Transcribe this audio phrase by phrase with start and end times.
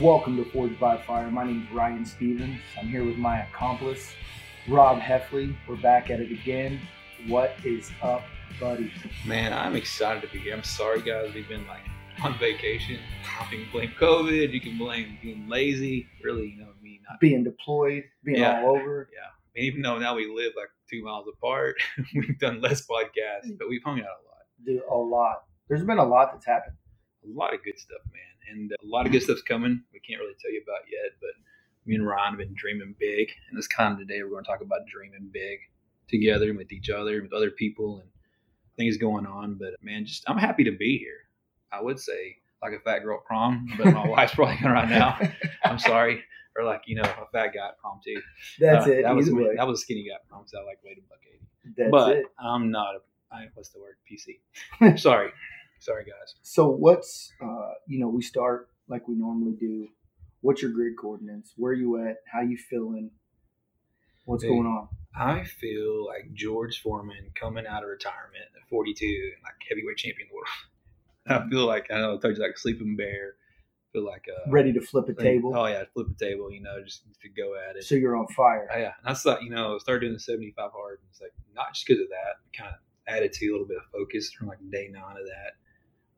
[0.00, 1.30] Welcome to Forged by Fire.
[1.30, 2.58] My name is Ryan Stevens.
[2.78, 4.12] I'm here with my accomplice,
[4.68, 5.54] Rob Heffley.
[5.68, 6.80] We're back at it again.
[7.28, 8.22] What is up,
[8.58, 8.90] buddy?
[9.26, 10.54] Man, I'm excited to be here.
[10.54, 11.34] I'm sorry, guys.
[11.34, 11.82] We've been like
[12.24, 12.98] on vacation.
[13.50, 14.52] You can blame COVID.
[14.52, 16.06] You can blame being lazy.
[16.24, 17.20] Really, you know, me not.
[17.20, 18.62] Being deployed, being Yeah.
[18.62, 19.10] all over.
[19.12, 19.18] Yeah.
[19.28, 21.76] I mean, even though now we live like two miles apart,
[22.14, 24.44] we've done less podcasts, but we've hung out a lot.
[24.64, 25.42] Do a lot.
[25.68, 26.76] There's been a lot that's happened.
[27.22, 28.22] A lot of good stuff, man.
[28.50, 29.82] And a lot of good stuff's coming.
[29.92, 31.30] We can't really tell you about yet, but
[31.86, 33.28] me and Ron have been dreaming big.
[33.48, 35.58] And this kind of today, we're going to talk about dreaming big
[36.08, 38.08] together and with each other and with other people and
[38.76, 39.54] things going on.
[39.54, 41.28] But man, just I'm happy to be here.
[41.72, 44.88] I would say like a fat girl at prom, but my wife's probably going right
[44.88, 45.18] now.
[45.64, 46.22] I'm sorry.
[46.56, 48.20] Or like, you know, a fat guy at prom too.
[48.58, 49.02] That's Uh, it.
[49.02, 49.54] That was, way.
[49.56, 51.74] that was a skinny guy at prom, so I like weighed a buck eighty.
[51.76, 52.24] That's but it.
[52.38, 53.94] I'm not a, I, what's the word?
[54.10, 54.98] PC.
[54.98, 55.30] sorry.
[55.80, 56.34] Sorry, guys.
[56.42, 59.88] So what's uh, you know, we start like we normally do.
[60.42, 61.52] What's your grid coordinates?
[61.56, 62.16] Where are you at?
[62.32, 63.10] How you feeling?
[64.24, 64.50] What's Hey.
[64.50, 64.88] going on?
[65.14, 70.30] I feel like George Foreman coming out of retirement at 42, like heavyweight champion of
[70.30, 71.46] the world.
[71.46, 73.34] I feel like I don't know I told you like a sleeping bear.
[73.34, 75.52] I feel like uh, Ready to flip a like- table.
[75.56, 76.50] Oh yeah, flip a table.
[76.52, 77.84] You know, just to go at it.
[77.84, 78.68] So you're on fire.
[78.72, 80.98] Oh, yeah, and that's like you know, I started doing the 75 hard.
[81.00, 82.76] And it's like not just because of that, kind of
[83.08, 85.54] added to a little bit of focus from like day nine of that,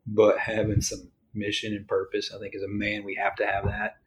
[0.05, 2.31] but having some mission and purpose.
[2.33, 3.97] I think as a man, we have to have that.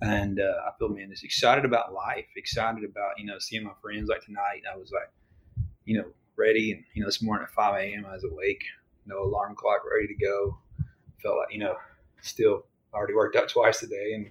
[0.00, 3.72] And uh, I feel man just excited about life, excited about you know seeing my
[3.82, 4.08] friends.
[4.08, 5.10] Like tonight, I was like,
[5.84, 8.06] you know, ready, and you know this morning at 5 a.m.
[8.06, 8.62] I was awake,
[9.04, 10.58] no alarm clock, ready to go.
[11.20, 11.74] Felt like you know,
[12.22, 14.30] still already worked out twice today, and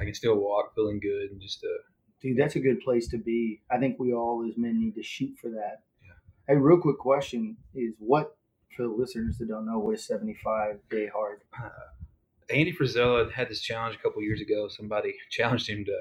[0.00, 1.82] I can still walk, feeling good, and just uh,
[2.22, 3.62] Dude, that's a good place to be.
[3.68, 5.82] I think we all as men need to shoot for that.
[6.04, 6.54] Yeah.
[6.54, 8.36] Hey, real quick question is what
[8.76, 11.40] for the listeners that don't know what is 75 day hard?
[11.62, 11.68] uh,
[12.50, 14.68] Andy Frisella had this challenge a couple years ago.
[14.68, 15.98] Somebody challenged him to,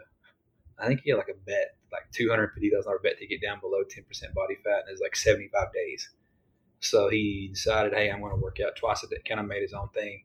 [0.79, 3.27] I think he had like a bet, like two hundred fifty thousand dollar bet to
[3.27, 6.09] get down below ten percent body fat, and it's like seventy five days.
[6.79, 9.21] So he decided, hey, I'm going to work out twice a day.
[9.27, 10.23] Kind of made his own thing.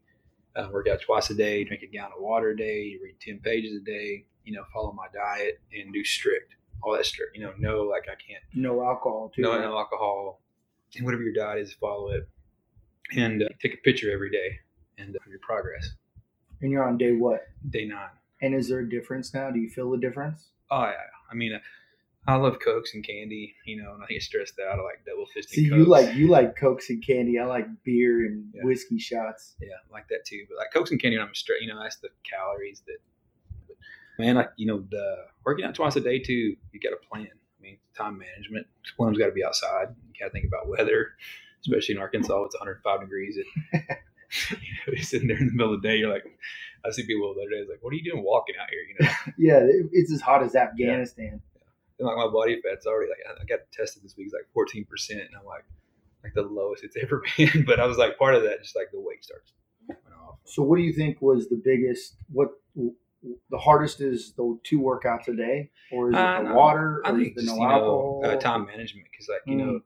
[0.56, 3.38] Uh, work out twice a day, drink a gallon of water a day, read ten
[3.40, 4.24] pages a day.
[4.44, 7.36] You know, follow my diet and do strict, all that strict.
[7.36, 9.42] You know, no like I can't No alcohol, too.
[9.42, 9.60] no, right?
[9.60, 10.40] no alcohol,
[10.96, 12.26] and whatever your diet is, follow it,
[13.14, 14.58] and uh, take a picture every day
[14.98, 15.90] and uh, your progress.
[16.62, 17.46] And you're on day what?
[17.70, 18.08] Day nine.
[18.42, 19.50] And is there a difference now?
[19.50, 20.48] Do you feel the difference?
[20.70, 20.92] Oh yeah,
[21.30, 21.58] I mean, uh,
[22.28, 24.78] I love cokes and candy, you know, and I get stressed out.
[24.78, 25.54] I like double fisted.
[25.54, 27.38] See, you like you like cokes and candy.
[27.38, 28.62] I like beer and Yeah.
[28.64, 29.54] whiskey shots.
[29.60, 30.44] yeah, I like that too.
[30.48, 31.62] But like cokes and candy, I'm straight.
[31.62, 32.96] You know, that's the calories that.
[33.68, 33.76] But,
[34.18, 36.56] man, like you know, the working out twice a day too.
[36.72, 37.28] You got to plan.
[37.30, 38.66] I mean, time management.
[38.98, 39.94] One's got to be outside.
[40.12, 41.12] You got to think about weather,
[41.66, 42.44] especially in Arkansas.
[42.44, 43.36] It's 105 degrees.
[43.72, 43.80] Know,
[44.88, 45.96] you're sitting there in the middle of the day.
[45.96, 46.24] You're like,
[46.84, 47.56] I see people the other day.
[47.58, 48.80] It's like, what are you doing walking out here?
[48.80, 49.12] You know.
[49.38, 49.60] Yeah,
[49.92, 51.40] it's as hot as Afghanistan.
[51.98, 54.84] and like my body fat's already like I- got tested this week, it's like fourteen
[54.84, 55.64] percent, and I'm like
[56.22, 57.64] like the lowest it's ever been.
[57.66, 59.52] But I was like part of that, just like the weight starts.
[60.44, 62.16] So, what do you think was the biggest?
[62.32, 62.50] What
[63.50, 67.02] the hardest is the two workouts a day, or is it Uh, the no, water,
[67.04, 69.56] I or is think it just no you know uh, time management because like you
[69.56, 69.80] know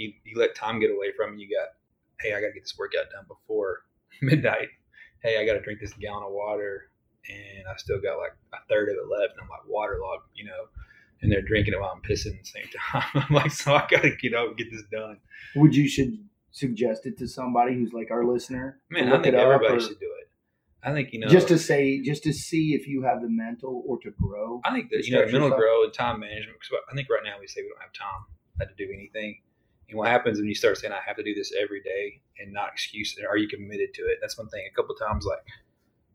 [0.00, 1.46] you, you let time get away from you.
[1.46, 1.68] You got
[2.20, 3.84] hey, I got to get this workout done before
[4.22, 4.68] midnight.
[5.22, 6.90] Hey, I got to drink this gallon of water,
[7.28, 10.44] and I still got like a third of it left, and I'm like waterlogged, you
[10.44, 10.68] know.
[11.22, 13.24] And they're drinking it while I'm pissing at the same time.
[13.28, 15.18] I'm like, so I got to get out and get this done.
[15.54, 16.16] Would you should
[16.50, 18.80] suggest it to somebody who's like our listener?
[18.90, 20.30] Man, I think everybody or should do it.
[20.82, 23.84] I think you know just to say, just to see if you have the mental
[23.86, 24.62] or to grow.
[24.64, 26.56] I think that you know mental growth and time management.
[26.58, 28.24] Because I think right now we say we don't have time
[28.66, 29.40] to do anything,
[29.90, 32.52] and what happens when you start saying I have to do this every day and
[32.52, 33.26] not excuse it?
[33.26, 34.18] Are you committed to it?
[34.20, 34.62] That's one thing.
[34.70, 35.42] A couple times, like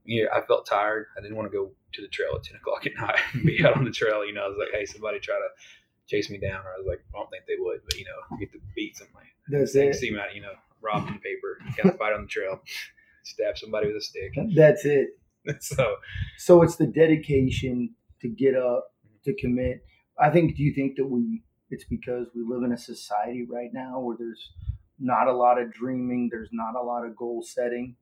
[0.05, 1.07] yeah, I felt tired.
[1.17, 3.63] I didn't want to go to the trail at ten o'clock at night and be
[3.65, 4.25] out on the trail.
[4.25, 5.49] You know, I was like, hey, somebody try to
[6.07, 8.37] chase me down, or I was like, I don't think they would, but you know,
[8.37, 9.27] get the beat somebody.
[9.49, 9.95] That's it.
[9.95, 12.61] see me out, you know, robbed in paper, kind of fight on the trail,
[13.23, 14.33] stab somebody with a stick.
[14.55, 15.09] That's it.
[15.59, 15.95] so
[16.37, 18.91] So it's the dedication to get up,
[19.25, 19.83] to commit.
[20.19, 20.55] I think.
[20.55, 21.43] Do you think that we?
[21.75, 24.51] It's because we live in a society right now where there's
[24.99, 26.29] not a lot of dreaming.
[26.31, 27.97] There's not a lot of goal setting.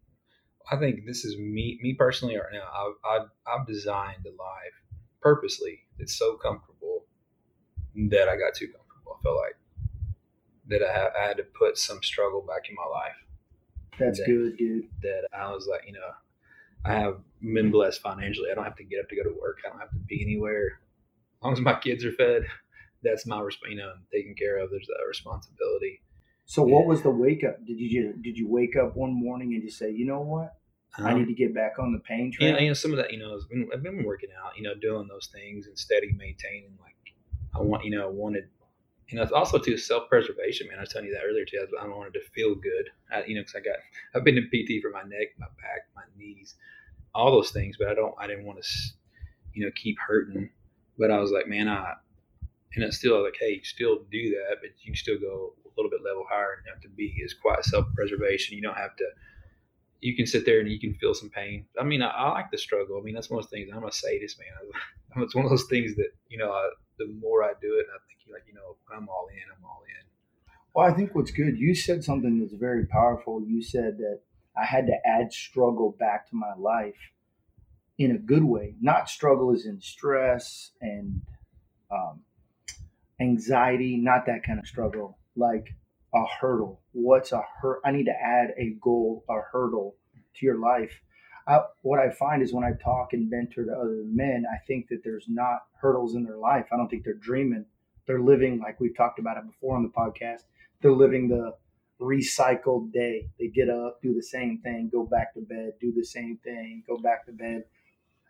[0.72, 2.70] I think this is me, me personally, right now.
[2.72, 4.74] I've, I've, I've designed a life
[5.22, 7.06] purposely that's so comfortable
[7.96, 9.18] that I got too comfortable.
[9.20, 9.58] I felt like
[10.68, 13.16] that I, ha- I had to put some struggle back in my life.
[14.00, 14.26] That's Yeah.
[14.26, 14.90] good, dude.
[15.02, 16.12] That I was like, you know,
[16.86, 18.52] I have been blessed financially.
[18.52, 19.60] I don't have to get up to go to work.
[19.66, 20.80] I don't have to be anywhere.
[21.40, 22.46] As long as my kids are fed,
[23.04, 24.72] that's my you know taken care of.
[24.72, 26.02] There's a responsibility.
[26.46, 27.66] So what was the wake up?
[27.66, 30.56] Did you did you wake up one morning and just say, you know what?
[30.98, 32.54] I Um, need to get back on the pain train.
[32.54, 34.62] Yeah, you know, some of that, you know, I've been, I've been working out, you
[34.62, 36.78] know, doing those things and steady maintaining.
[36.80, 36.96] Like,
[37.56, 38.44] I want, you know, I wanted,
[39.08, 40.78] you know, it's also to self preservation, man.
[40.78, 41.66] I was telling you that earlier too.
[41.82, 43.78] I wanted to feel good, I, you know, because I got,
[44.14, 46.56] I've been in PT for my neck, my back, my knees,
[47.16, 48.70] all those things, but I don't, I didn't want to,
[49.54, 50.52] you know, keep hurting.
[51.00, 51.94] But I was like, man, I,
[52.76, 55.70] and it's still like, hey, you still do that, but you can still go a
[55.78, 58.56] little bit level higher and have to be as quite self preservation.
[58.56, 59.06] You don't have to
[60.04, 61.66] you can sit there and you can feel some pain.
[61.80, 62.98] I mean, I, I, like the struggle.
[63.00, 63.70] I mean, that's one of those things.
[63.74, 64.72] I'm a sadist, man.
[65.16, 66.52] It's one of those things that you know.
[66.52, 69.44] I, the more I do it, I think like you know, I'm all in.
[69.56, 70.06] I'm all in.
[70.74, 71.56] Well, I think what's good.
[71.56, 73.44] You said something that's very powerful.
[73.46, 74.22] You said that
[74.58, 76.98] I had to add struggle back to my life
[78.00, 78.74] in a good way.
[78.82, 81.22] Not struggle as in stress and
[81.92, 82.22] um,
[83.24, 83.98] anxiety.
[83.98, 85.18] Not that kind of struggle.
[85.36, 85.66] Like
[86.14, 86.82] a hurdle.
[86.92, 87.82] What's a hurt?
[87.86, 89.96] I need to add a goal, a hurdle
[90.36, 91.02] to your life.
[91.48, 94.88] I, what I find is when I talk and mentor to other men, I think
[94.90, 96.66] that there's not hurdles in their life.
[96.72, 97.66] I don't think they're dreaming.
[98.08, 100.44] They're living like we've talked about it before on the podcast.
[100.82, 101.54] They're living the
[102.00, 103.30] recycled day.
[103.40, 106.84] They get up, do the same thing, go back to bed, do the same thing,
[106.88, 107.64] go back to bed.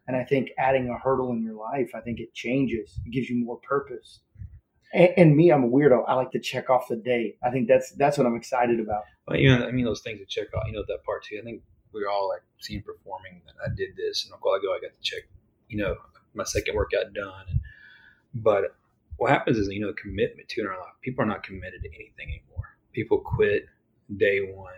[0.08, 3.00] And I think adding a hurdle in your life, I think it changes.
[3.06, 4.20] It gives you more purpose.
[4.94, 6.04] And, and, me, I'm a weirdo.
[6.08, 7.36] I like to check off the day.
[7.44, 9.04] I think that's that's what I'm excited about.
[9.28, 10.64] Well, you know, I mean, those things to check off.
[10.68, 11.40] You know, that part too.
[11.42, 11.64] I think
[11.94, 14.80] we are all like seeing performing that I did this, and a while ago I
[14.82, 15.24] got to check.
[15.68, 15.96] You know,
[16.34, 17.46] my second workout done.
[17.50, 17.60] And,
[18.34, 18.76] but
[19.18, 20.94] what happens is, you know, commitment to in our life.
[21.02, 22.78] People are not committed to anything anymore.
[22.94, 23.66] People quit
[24.18, 24.74] day one.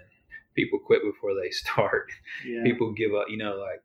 [0.56, 2.12] People quit before they start.
[2.46, 2.64] Yeah.
[2.64, 3.28] People give up.
[3.30, 3.82] You know, like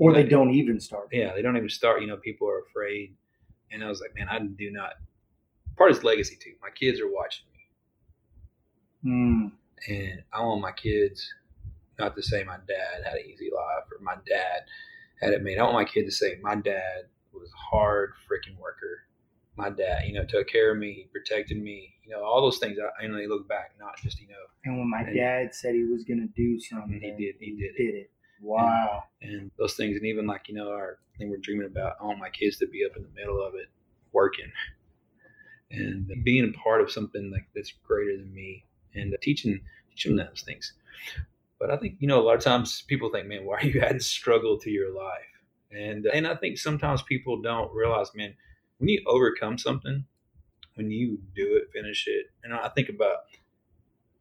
[0.00, 1.08] or they don't even start.
[1.12, 2.00] Yeah, they don't even start.
[2.00, 3.14] You know, people are afraid.
[3.70, 4.94] And I was like, man, I do not
[5.80, 6.52] part of his legacy too.
[6.60, 7.46] My kids are watching
[9.02, 9.52] me, mm.
[9.88, 11.26] and I want my kids
[11.98, 14.64] not to say my dad had an easy life or my dad
[15.22, 15.58] had it made.
[15.58, 19.06] I want my kid to say my dad was a hard freaking worker.
[19.56, 22.58] My dad, you know, took care of me, he protected me, you know, all those
[22.58, 22.76] things.
[22.78, 24.34] I, I only look back, not just you know.
[24.66, 27.36] And when my and, dad said he was going to do something, he did.
[27.40, 27.74] He did.
[27.74, 28.10] Did it.
[28.42, 29.04] Wow.
[29.22, 31.96] And, and, those things, and even like you know, our thing we're dreaming about.
[32.00, 33.68] I want my kids to be up in the middle of it,
[34.12, 34.50] working,
[35.70, 38.64] and being a part of something like that's greater than me
[38.94, 40.72] and teaching teaching them those things.
[41.58, 43.80] But I think you know a lot of times people think, man, why are you
[43.80, 45.20] adding struggle to your life?
[45.70, 48.34] And and I think sometimes people don't realize, man,
[48.78, 50.04] when you overcome something,
[50.74, 53.18] when you do it, finish it, and I think about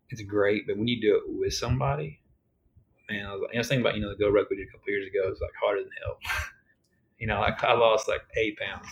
[0.09, 2.19] it's great, but when you do it with somebody,
[3.09, 4.89] man, I was, I was thinking about you know the GORUCK we did a couple
[4.89, 5.27] years ago.
[5.27, 6.17] It was like harder than hell.
[7.19, 8.87] you know, like I lost like eight pounds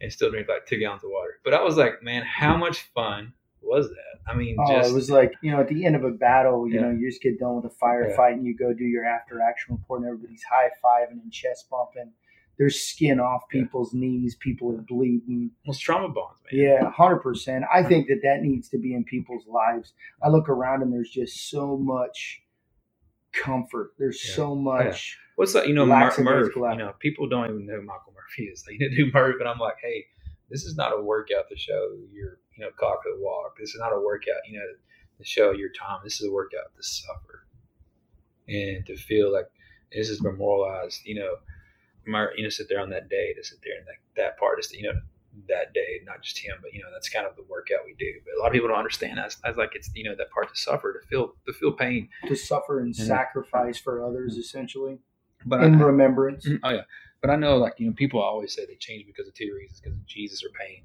[0.00, 1.40] and still drink like two gallons of water.
[1.44, 4.30] But I was like, man, how much fun was that?
[4.30, 6.68] I mean, oh, just, it was like you know, at the end of a battle,
[6.68, 6.80] you Yeah.
[6.82, 8.36] know, you just get done with a firefight Yeah.
[8.36, 12.12] and you go do your after action report, and everybody's high fiving and chest bumping.
[12.58, 13.62] There's skin off Yeah.
[13.62, 14.34] people's knees.
[14.36, 15.52] People are bleeding.
[15.64, 16.60] almost trauma bonds, man.
[16.60, 17.64] Yeah, hundred percent.
[17.72, 19.92] I think that that needs to be in people's lives.
[20.22, 22.42] I look around and there's just so much
[23.32, 23.92] comfort.
[23.98, 24.34] There's Yeah.
[24.34, 25.18] so much.
[25.38, 25.68] What's that?
[25.68, 26.56] You know, Laxatives Murph.
[26.56, 28.64] You know, people don't even know who Michael Murphy is.
[28.64, 30.06] They you know, do Murph, and I'm like, hey,
[30.50, 33.56] this is not a workout to show your, you know, cock of the walk.
[33.56, 34.64] This is not a workout, you know,
[35.16, 36.00] to show your time.
[36.02, 37.46] This is a workout to suffer
[38.48, 39.46] and to feel like
[39.92, 41.02] this is memorialized.
[41.04, 41.34] You know,
[42.04, 44.58] Mur- you know, sit there on that day to sit there and like that part
[44.58, 44.98] is, you know,
[45.48, 48.12] that day, not just him, but you know, that's kind of the workout we do.
[48.24, 49.18] But a lot of people don't understand.
[49.18, 52.08] That's, that's like it's you know that part to suffer, to feel, to feel pain.
[52.26, 54.40] to suffer and sacrifice for others, mm-hmm.
[54.40, 54.98] essentially,
[55.44, 56.46] But in I, remembrance.
[56.46, 56.82] Mm, Oh yeah,
[57.20, 59.80] but I know like you know people always say they change because of two reasons:
[59.80, 60.82] because of Jesus or pain.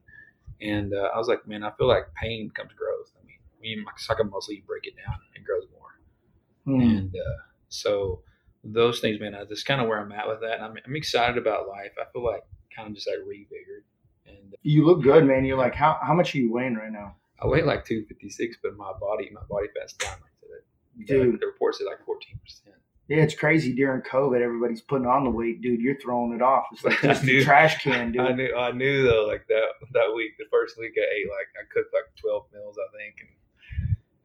[0.61, 3.11] And uh, I was like, man, I feel like pain comes growth.
[3.21, 6.77] I mean, when you suck a muscle, you break it down, it grows more.
[6.77, 6.81] Hmm.
[6.81, 8.21] And uh, so
[8.63, 10.55] those things, man, I, that's kind of where I'm at with that.
[10.55, 11.91] And I'm, I'm excited about life.
[11.99, 12.43] I feel like
[12.75, 13.83] kind of just like revigored.
[14.25, 15.43] And You look good, man.
[15.43, 18.77] You're like, how how much are you weighing right now, I weigh like 256, but
[18.77, 21.05] my body, my body fat's down like that.
[21.07, 21.41] dude?
[21.41, 22.75] The report said like 14 percent.
[23.09, 24.41] Yeah, it's crazy during COVID.
[24.41, 25.81] Everybody's putting on the weight, dude.
[25.81, 26.65] You're throwing it off.
[26.71, 28.21] It's like just a trash can, dude.
[28.21, 31.47] I knew, I knew though, like that that week, the first week I ate like
[31.59, 33.29] I cooked like twelve meals, I think, and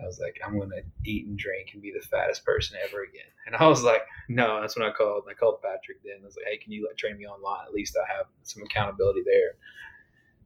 [0.00, 3.26] I was like, I'm gonna eat and drink and be the fattest person ever again.
[3.46, 5.24] And I was like, no, that's when I called.
[5.28, 6.18] I called Patrick then.
[6.22, 7.66] I was like, hey, can you like train me online?
[7.66, 9.56] At least I have some accountability there.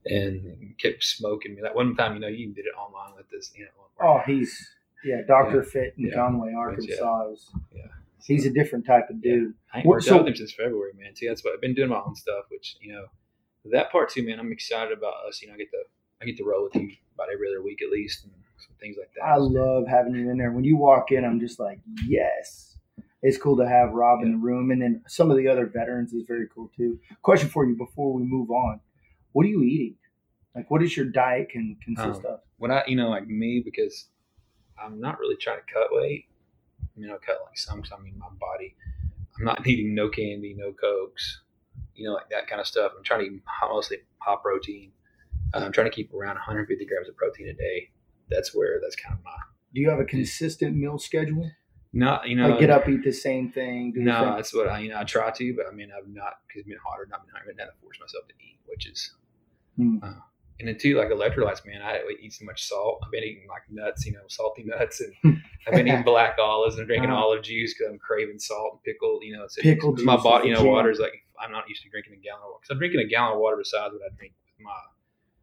[0.04, 1.60] And kept smoking me.
[1.62, 3.70] That one time, you know, you did it online with this, you know.
[4.04, 4.70] Oh, he's
[5.04, 6.14] yeah, Doctor Fit in Yeah.
[6.14, 7.30] Conway, Arkansas.
[7.32, 7.82] Is, Yeah.
[8.26, 9.54] He's a different type of dude.
[9.72, 11.14] I ain't worked so, out with him since February, man.
[11.16, 13.06] See, that's what I've been doing my own stuff, which you know,
[13.66, 14.38] that part too, man.
[14.38, 15.42] I'm excited about us.
[15.42, 15.82] You know, I get to
[16.20, 18.96] I get to roll with you about every other week at least, and some things
[18.98, 19.24] like that.
[19.24, 20.52] I love having you in there.
[20.52, 22.78] When you walk in, I'm just like, yes.
[23.22, 26.12] it's cool to have Rob in the room, and then some of the other veterans
[26.12, 26.98] is very cool too.
[27.22, 28.80] Question for you before we move on:
[29.32, 29.96] What are you eating?
[30.54, 32.40] Like, what is your diet can consist Um, of?
[32.58, 34.08] when I, you know, like me, because
[34.78, 36.26] I'm not really trying to cut weight.
[36.96, 38.74] I mean, I'll cut like some, I mean, my body.
[39.38, 41.40] I'm not eating no candy, no cokes,
[41.94, 42.92] you know, like that kind of stuff.
[42.96, 44.92] I'm trying to eat mostly high protein.
[45.54, 47.90] Uh, I'm trying to keep around 150 grams of protein a day.
[48.30, 49.30] That's where that's kind of my
[49.74, 51.50] Do you have a consistent meal schedule?
[51.94, 53.92] No, you know, Like, get up, eat the same thing.
[53.92, 56.08] Do No, same- that's what I, you know, I try to, but I mean, I've
[56.08, 57.06] not because it's been hotter.
[57.10, 59.12] Not been, haven't had to force myself to eat, which is,
[59.76, 59.98] Hmm.
[60.02, 60.12] uh,
[60.62, 61.82] and then too, like electrolytes, man.
[61.82, 63.00] I eat so much salt.
[63.04, 66.78] I've been eating like nuts, you know, salty nuts, and I've been eating black olives
[66.78, 67.20] and drinking Uh-huh.
[67.24, 69.18] olive juice because I'm craving salt and pickle.
[69.22, 70.48] You know, it's Pickle it's my body.
[70.48, 72.70] You know, water is like I'm not used to drinking a gallon of water because
[72.74, 74.78] I'm drinking a gallon of water besides what I drink with my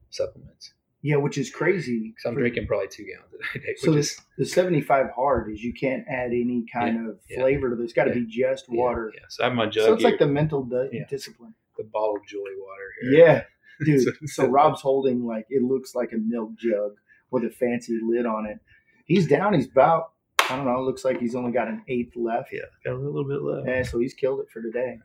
[0.10, 0.74] supplements.
[1.02, 2.10] yeah, which is crazy.
[2.10, 5.52] Because I'm for- drinking probably two gallons a day, So is this, the 75 hard
[5.52, 7.40] is you can't add any kind of yeah.
[7.40, 7.86] flavor to this.
[7.86, 8.16] It's got to Yeah.
[8.16, 9.12] be just yeah, water.
[9.14, 11.06] Yeah, so I have my jug So it's here, like the mental di- Yeah.
[11.10, 11.54] discipline.
[11.78, 13.12] the bottle of joy water here.
[13.26, 13.44] Yeah,
[13.86, 14.08] dude.
[14.30, 16.94] So- Rob's holding like it looks like a milk jug
[17.32, 18.60] with a fancy lid on it.
[19.06, 19.54] He's down.
[19.54, 20.12] He's about
[20.50, 20.82] I don't know.
[20.82, 22.50] Looks like he's only got an eighth left.
[22.52, 23.68] Yeah, got a little bit left.
[23.68, 24.98] Yeah, so he's killed it for today.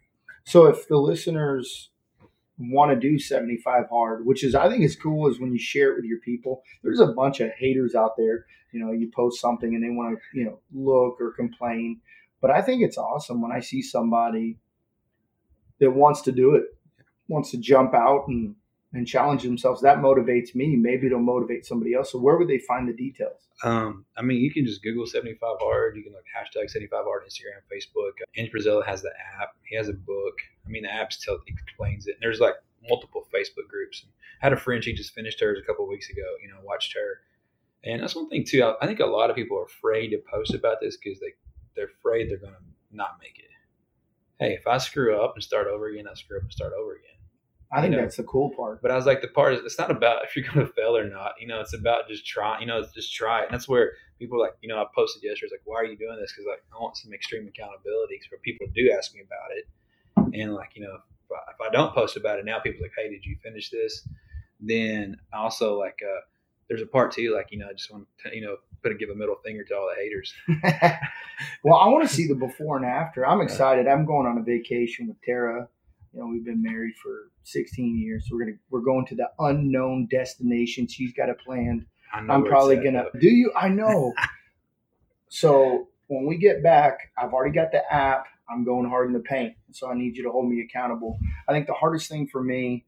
[0.44, 1.90] So if the listeners
[2.58, 5.92] want to do 75 hard, which is I think is cool is when you share
[5.92, 6.62] it with your people.
[6.82, 8.46] There's a bunch of haters out there.
[8.72, 12.00] You know, you post something and they want to, you know, look or complain.
[12.40, 14.58] But I think it's awesome when I see somebody
[15.80, 16.64] that wants to do it,
[17.28, 18.54] wants to jump out and
[18.94, 19.82] and challenge themselves.
[19.82, 20.76] That motivates me.
[20.76, 22.12] Maybe it'll motivate somebody else.
[22.12, 23.48] So where would they find the details?
[23.62, 25.96] Um, I mean, you can just Google 75 hard.
[25.96, 28.12] You can like hashtag 75 hard Instagram, Facebook.
[28.36, 29.10] Andy Frisella has the
[29.40, 29.56] app.
[29.68, 30.34] He has a book.
[30.64, 32.12] I mean, the app tell explains it.
[32.12, 32.54] And there's like
[32.88, 34.04] multiple Facebook groups.
[34.42, 34.82] I had a friend.
[34.82, 36.22] She just finished hers a couple weeks ago.
[36.42, 37.20] You know, watched her.
[37.84, 38.62] And that's one thing too.
[38.62, 41.34] I, I think a lot of people are afraid to post about this because they
[41.74, 43.50] they're afraid they're going to not make it.
[44.38, 46.92] Hey, if I screw up and start over again, I screw up and start over
[46.92, 47.13] again.
[47.74, 48.80] I think You know, that's the cool part.
[48.82, 50.96] But I was like, the part is, it's not about if you're going to fail
[50.96, 51.32] or not.
[51.40, 52.60] You know, it's about just try.
[52.60, 53.46] You know, it's just try it.
[53.46, 55.46] And that's where people are like, you know, I posted yesterday.
[55.46, 56.32] It's like, why are you doing this?
[56.32, 58.20] Because like, I want some extreme accountability.
[58.20, 61.72] Because people do ask me about it, and like, you know, if I, if I
[61.72, 64.06] don't post about it now, people are like, hey, did you finish this?
[64.60, 66.20] Then also like, uh,
[66.68, 67.34] there's a part too.
[67.34, 69.64] like, you know, I just want to, you know, put a give a middle finger
[69.64, 70.32] to all the haters.
[71.64, 73.26] well, I want to see the before and after.
[73.26, 73.88] I'm excited.
[73.88, 75.68] I'm going on a vacation with Tara.
[76.14, 78.26] You know, we've been married for 16 years.
[78.28, 80.86] So we're gonna we're going to the unknown destination.
[80.86, 81.86] She's got it planned.
[82.12, 83.06] I know I'm probably gonna.
[83.12, 83.18] though.
[83.18, 83.52] Do you?
[83.56, 84.12] I know.
[85.28, 88.26] so when we get back, I've already got the app.
[88.48, 89.54] I'm going hard in the paint.
[89.72, 91.18] So I need you to hold me accountable.
[91.48, 92.84] I think the hardest thing for me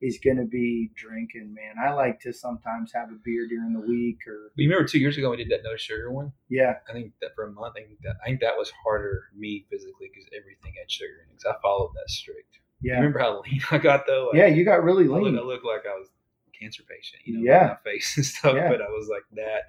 [0.00, 1.74] is going to be drinking, man.
[1.84, 5.16] I like to sometimes have a beer during the week or, you remember two years
[5.18, 6.30] ago we did that no sugar one?
[6.48, 9.22] yeah, I think that for a month, I think that, I think that was harder
[9.36, 11.42] me physically because everything had sugar in it.
[11.42, 12.60] 'cause I followed that strict.
[12.82, 12.94] Yeah.
[12.94, 14.28] Remember how lean I got though?
[14.32, 15.38] Like, Yeah, you got really I looked, lean.
[15.38, 17.76] I looked like I was a cancer patient, you know, Yeah.
[17.84, 18.54] my face and stuff.
[18.54, 18.68] Yeah.
[18.68, 19.62] But I was like that.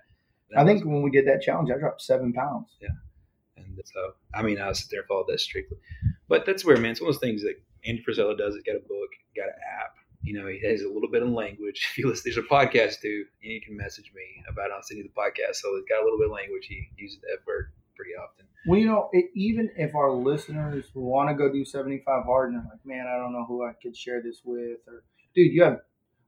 [0.51, 2.67] that I think was- when we did that challenge, I dropped seven pounds.
[2.81, 2.89] Yeah.
[3.57, 5.77] And so I mean, I was there followed that strictly.
[6.27, 8.53] But that's where, man, it's one of those things that Andy Frisella does.
[8.55, 9.95] He's got a book, got an app.
[10.21, 11.87] You know, he has a little bit of language.
[11.91, 14.73] If you listen, there's a podcast too, and you can message me about it.
[14.75, 15.55] I'll send you the podcast.
[15.55, 16.65] So it's got a little bit of language.
[16.67, 18.45] He uses that word pretty often.
[18.65, 22.57] Well, you know, it, even if our listeners want to go do 75 hard and
[22.59, 25.03] they're like, man, I don't know who I could share this with, or
[25.35, 25.77] dude, you have,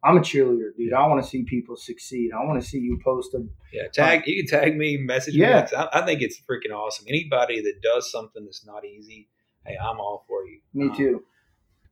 [0.03, 0.93] I'm a cheerleader, dude.
[0.93, 2.31] I want to see people succeed.
[2.33, 4.23] I want to see you post a, Yeah, tag.
[4.27, 5.67] You can tag me, message Yeah.
[5.71, 5.77] me.
[5.77, 7.05] I, I think it's freaking awesome.
[7.07, 9.29] Anybody that does something that's not easy,
[9.65, 10.59] hey, I'm all for you.
[10.73, 11.23] me Um, too.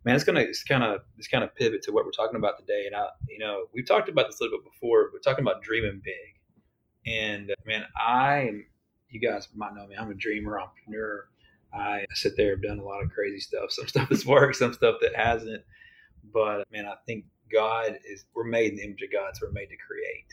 [0.06, 2.58] man, it's gonna it's kind of it's kind of pivot to what we're talking about
[2.58, 2.84] today.
[2.88, 5.06] And I, you know, we've talked about this a little bit before.
[5.08, 8.62] But we're talking about dreaming big, and man, I,
[9.10, 9.96] you guys might know me.
[9.96, 11.28] I'm a dreamer, entrepreneur.
[11.74, 13.72] I sit there, have done a lot of crazy stuff.
[13.72, 15.64] Some stuff that's worked, some stuff that hasn't.
[16.34, 18.26] But man, I think God is.
[18.34, 20.26] We're made in the image of God, so we're made to create.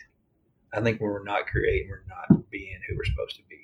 [0.73, 3.57] I think when we're not creating, we're not being who we're supposed to be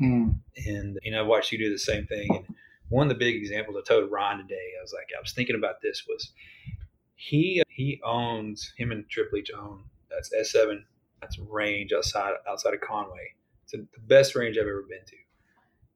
[0.00, 0.36] Mm.
[0.66, 2.34] and you know, I watched you do the same thing.
[2.34, 2.56] And
[2.88, 5.54] one of the big examples I told Ron today, I was like, I was thinking
[5.54, 6.32] about this was
[7.14, 10.86] he he owns him and Trip Leach own that's S seven
[11.20, 13.34] that's range outside outside of Conway.
[13.72, 15.16] The best range I've ever been to.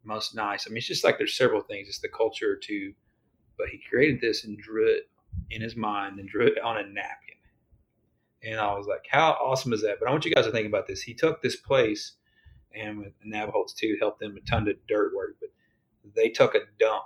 [0.04, 0.66] Most nice.
[0.66, 1.88] I mean, it's just like there's several things.
[1.88, 2.94] It's the culture too,
[3.58, 5.08] but he created this and drew it
[5.50, 7.36] in his mind and drew it on a napkin.
[8.42, 9.96] And I was like, how awesome is that?
[10.00, 11.02] But I want you guys to think about this.
[11.02, 12.12] He took this place
[12.76, 15.50] and with Navajos too helped them a ton of dirt work, but
[16.14, 17.04] they took a dump.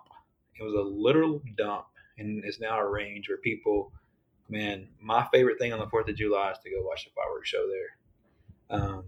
[0.58, 1.86] It was a literal dump,
[2.18, 3.92] and it's now a range where people,
[4.48, 7.48] man, my favorite thing on the Fourth of July is to go watch the fireworks
[7.48, 8.78] show there.
[8.78, 9.04] Um,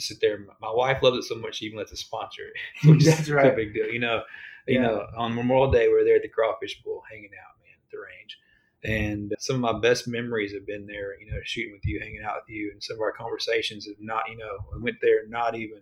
[0.00, 0.46] sit there.
[0.60, 2.88] My wife loves it so much she even lets us sponsor it.
[2.88, 3.52] Which That's is right.
[3.52, 3.86] a big deal.
[3.86, 4.22] You know,
[4.66, 7.74] you know, on Memorial Day we are there at the Crawfish Bowl hanging out, man,
[7.82, 8.38] at the range.
[8.84, 12.22] And some of my best memories have been there, you know, shooting with you, hanging
[12.24, 15.26] out with you, and some of our conversations have not, you know, we went there
[15.28, 15.80] not even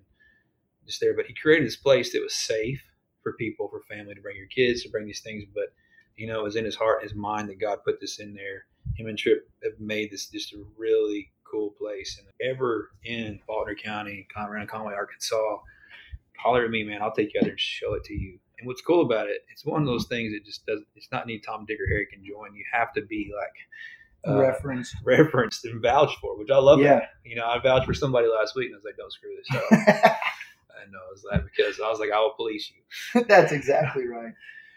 [0.86, 2.82] just there, but he created this place that was safe
[3.22, 5.44] for people, for family to bring your kids, to bring these things.
[5.52, 5.72] But,
[6.16, 8.66] you know, it was in his heart, his mind that God put this in there.
[8.94, 12.18] Him and Trip have made this just a really cool place.
[12.18, 15.58] And ever in Faulkner County, around Conway, Arkansas,
[16.38, 17.02] holler at me, man.
[17.02, 18.38] I'll take you out there and show it to you.
[18.58, 20.80] And what's cool about it, it's one of those things that just does.
[20.94, 22.54] It's not any Tom, Dick, or Harry can join.
[22.54, 24.94] You have to be like uh, Referenced.
[25.04, 26.80] referenced and vouched for, which I love.
[26.80, 26.94] Yeah.
[26.94, 27.10] That.
[27.24, 29.56] You know, I vouched for somebody last week, and I was like, "Don't screw this
[29.56, 29.72] up."
[30.70, 34.06] I know it was that because I was like, "I will police you." That's exactly
[34.06, 34.32] right.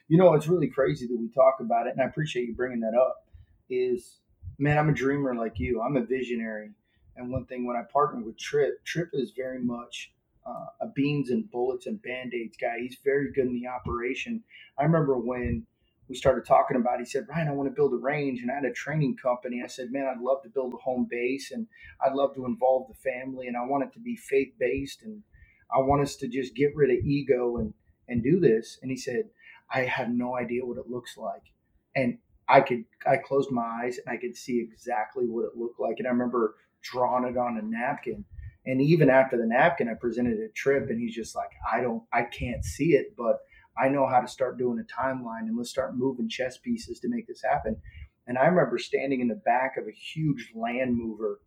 [0.09, 2.79] You know, it's really crazy that we talk about it, and I appreciate you bringing
[2.81, 3.26] that up.
[3.69, 4.19] Is
[4.57, 5.81] man, I'm a dreamer like you.
[5.81, 6.71] I'm a visionary,
[7.15, 10.13] and one thing when I partner with Trip, Trip is very much
[10.45, 12.79] uh, a beans and bullets and band aids guy.
[12.79, 14.43] He's very good in the operation.
[14.79, 15.65] I remember when
[16.07, 16.95] we started talking about.
[16.95, 19.17] It, he said, "Ryan, I want to build a range," and I had a training
[19.17, 19.61] company.
[19.63, 21.67] I said, "Man, I'd love to build a home base, and
[22.05, 25.23] I'd love to involve the family, and I want it to be faith based, and
[25.75, 27.73] I want us to just get rid of ego and
[28.07, 29.29] and do this." And he said,
[29.69, 31.43] "I have no idea what it looks like,"
[31.95, 35.79] and I could I closed my eyes and I could see exactly what it looked
[35.79, 38.25] like, and I remember drawing it on a napkin.
[38.65, 42.03] And even after the napkin, I presented a trip, and he's just like, "I don't,
[42.11, 43.37] I can't see it, but."
[43.79, 47.09] I know how to start doing a timeline and let's start moving chess pieces to
[47.09, 47.77] make this happen.
[48.25, 51.41] And I remember standing in the back of a huge land mover.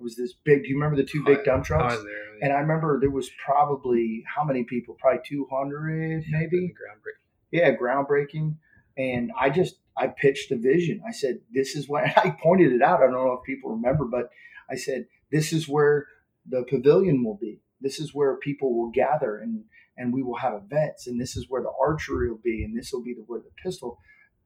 [0.00, 1.94] It was this big, do you remember the two big dump I trucks?
[1.96, 2.38] was there.
[2.40, 4.96] And I remember there was probably how many people?
[4.98, 6.68] Probably 200 maybe.
[6.68, 7.50] groundbreaking.
[7.50, 8.56] Yeah, groundbreaking.
[8.96, 11.00] And I just, I pitched a vision.
[11.06, 13.00] I said, this is what I pointed it out.
[13.00, 14.30] I don't know if people remember, but
[14.70, 16.06] I said, this is where
[16.48, 17.60] the pavilion will be.
[17.80, 19.64] This is where people will gather and
[19.96, 22.92] and we will have events and this is where the archery will be and this
[22.92, 23.98] will be the where the pistol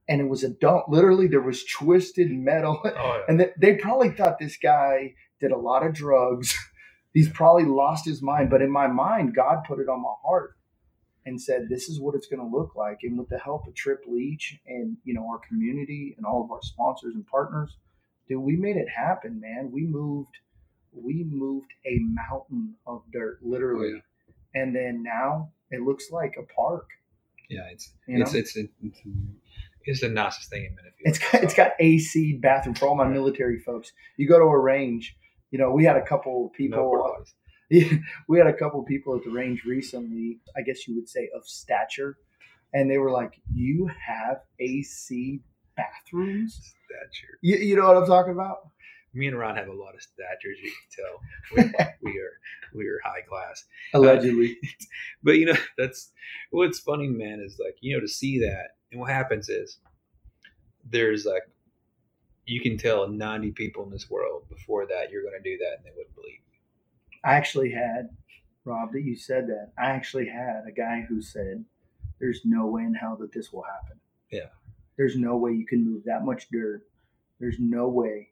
[0.09, 3.20] and it was a dump literally there was twisted metal Oh, yeah.
[3.29, 6.57] and they, they probably thought this guy did a lot of drugs
[7.14, 10.53] he's probably lost his mind but in my mind god put it on my heart
[11.31, 13.75] and said this is what it's going to look like and with the help of
[13.75, 17.77] trip leach and you know our community and all of our sponsors and partners
[18.29, 20.35] dude we made it happen man we moved
[20.93, 24.01] we moved a mountain of dirt literally Oh,
[24.55, 24.62] yeah.
[24.62, 26.87] and then now it looks like a park
[27.49, 28.38] yeah, it's You it's, know?
[28.38, 29.01] it's it's
[29.85, 31.03] it's the nicest thing in Menifee.
[31.05, 33.93] it's got, it's got AC bathroom for all my military folks.
[34.16, 35.16] You go to a range,
[35.51, 37.33] you know, we had a couple no people, uh, porta-potties.
[38.28, 41.46] We had a couple people at the range recently, I guess you would say of
[41.46, 42.18] stature,
[42.74, 45.40] and they were like, "You have AC
[45.76, 47.38] bathrooms?" stature.
[47.42, 48.68] You, you know what I'm talking about?
[49.12, 51.74] Me and Ron have a lot of stature, as you can tell.
[52.02, 52.33] We, we are
[52.74, 53.64] we are high class.
[53.94, 54.59] Allegedly,
[55.22, 56.12] But you know, that's
[56.50, 58.76] what's funny, man, is like, you know, to see that.
[58.92, 59.78] And what happens is
[60.88, 61.42] there's like
[62.46, 65.76] you can tell 90 people in this world before that you're going to do that
[65.76, 66.40] and they wouldn't believe.
[67.24, 68.11] I actually had
[68.64, 69.72] Rob that you said that.
[69.78, 71.64] I actually had a guy who said,
[72.18, 73.98] "There's no way in hell that this will happen."
[74.30, 74.48] Yeah.
[74.96, 76.83] There's no way you can move that much dirt.
[77.38, 78.28] There's no way.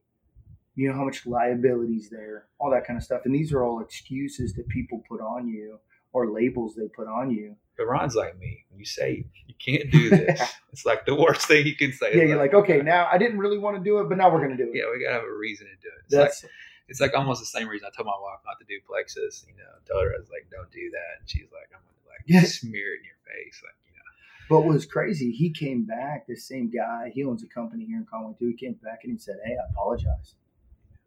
[0.75, 3.23] You know how much liabilities there, all that kind of stuff.
[3.25, 5.81] And these are all excuses that people put on you
[6.13, 7.57] or labels they put on you.
[7.77, 8.65] But Ron's like me.
[8.71, 10.41] When you say you can't do this,
[10.73, 12.17] it's like the worst thing you can say.
[12.17, 14.45] Yeah, you're like, okay, now I didn't really want to do it, but now we're
[14.45, 14.77] going to do it.
[14.77, 16.05] yeah, we got to have a reason to do it.
[16.05, 16.45] It's like, That's
[16.89, 19.45] it's like almost the same reason I told my wife not to do plexus.
[19.47, 21.81] You know, I told her I was like, don't do that, and she's like, I'm
[21.85, 22.43] gonna like Yeah.
[22.49, 24.09] smear it in your face, like you know.
[24.49, 27.99] But what was crazy, he came back, this same guy, he owns a company here
[27.99, 28.49] in Conway too.
[28.49, 30.35] He came back and he said, Hey, I apologize.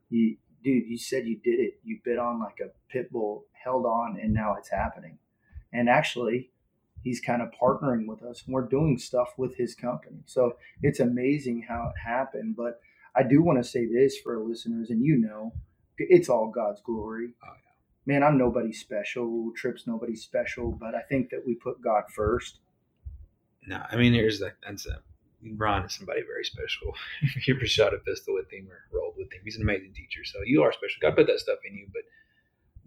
[0.10, 1.80] You dude, you said you did it.
[1.84, 5.18] You bit on like a pit bull, held on, and now it's happening.
[5.74, 6.52] And actually,
[7.02, 10.20] he's kind of partnering with us and we're doing stuff with his company.
[10.26, 12.56] So it's amazing how it happened.
[12.56, 12.80] But
[13.16, 15.54] I do want to say this for our listeners, and you know,
[16.10, 17.34] it's all God's glory.
[17.44, 17.54] Oh,
[18.06, 19.52] Man, I'm nobody special.
[19.56, 22.60] Trip's nobody special, but I think that we put God first.
[23.68, 25.02] No, I mean, here's the that's a
[25.56, 26.94] Ron is somebody very special.
[27.22, 29.94] if you ever shot a pistol with him or rolled with him, he's an amazing
[29.94, 30.24] teacher.
[30.24, 31.00] So you are special.
[31.02, 32.04] God put that stuff in you, but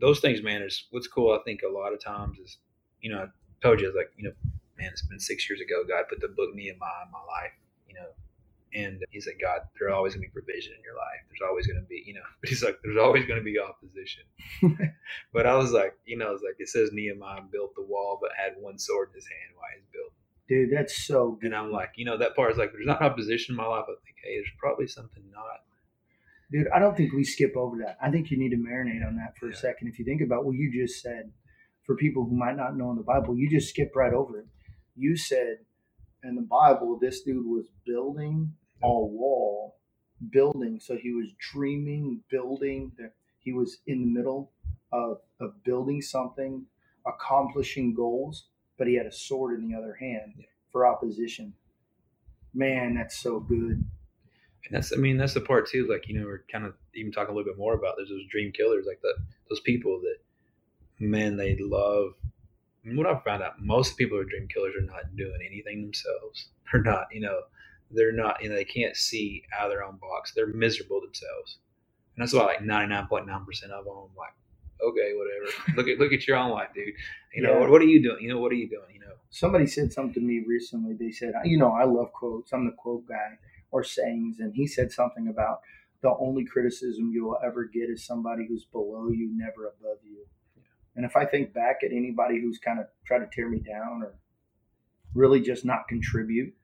[0.00, 1.32] those things, man, is what's cool.
[1.32, 2.58] I think a lot of times is,
[3.00, 3.26] you know, I
[3.62, 4.34] told you, I was like, you know,
[4.78, 5.84] man, it's been six years ago.
[5.88, 7.52] God put the book Nehemiah in my life,
[7.88, 8.08] you know,
[8.74, 11.22] and he's like, God, there's always gonna be provision in your life.
[11.28, 14.24] There's always gonna be, you know, but he's like, there's always gonna be opposition.
[15.32, 18.30] but I was like, you know, it's like it says Nehemiah built the wall, but
[18.36, 20.10] had one sword in his hand while he's building.
[20.46, 21.52] Dude, that's so good.
[21.52, 23.84] And I'm like, you know, that part is like, there's not opposition in my life.
[23.88, 25.64] I think, hey, there's probably something not
[26.52, 27.96] Dude, I don't think we skip over that.
[28.00, 29.88] I think you need to marinate on that for a second.
[29.88, 31.32] If you think about what you just said,
[31.84, 34.46] for people who might not know in the Bible, you just skip right over it.
[34.94, 35.58] You said
[36.22, 39.76] in the Bible, this dude was building a wall,
[40.30, 40.80] building.
[40.80, 42.92] So he was dreaming, building.
[42.98, 44.52] That he was in the middle
[44.92, 46.64] of, of building something,
[47.06, 48.46] accomplishing goals,
[48.78, 50.46] but he had a sword in the other hand Yeah.
[50.72, 51.54] for opposition.
[52.54, 53.84] Man, that's so good.
[54.66, 55.86] And that's, I mean, that's the part too.
[55.90, 58.26] Like, you know, we're kind of even talking a little bit more about there's those
[58.30, 59.14] dream killers, like the
[59.50, 60.16] those people that,
[61.00, 62.14] man, they love.
[62.84, 65.82] And what I've found out, most people who are dream killers are not doing anything
[65.82, 66.48] themselves.
[66.72, 67.40] They're not, you know,
[67.94, 70.32] they're not, you know, they can't see out of their own box.
[70.34, 71.58] They're miserable themselves,
[72.16, 74.34] and that's why like ninety nine point nine percent of them, I'm like,
[74.82, 75.72] okay, whatever.
[75.76, 76.94] look at look at your own life, dude.
[77.34, 77.60] You know, Yeah.
[77.60, 78.22] what, what are you doing?
[78.22, 78.92] You know, what are you doing?
[78.92, 80.94] You know, somebody said something to me recently.
[80.94, 82.52] They said, you know, I love quotes.
[82.52, 83.38] I'm the quote guy
[83.70, 84.38] or sayings.
[84.40, 85.60] And he said something about
[86.02, 90.26] the only criticism you will ever get is somebody who's below you, never above you.
[90.96, 94.02] And if I think back at anybody who's kind of tried to tear me down
[94.02, 94.14] or
[95.14, 96.54] really just not contribute,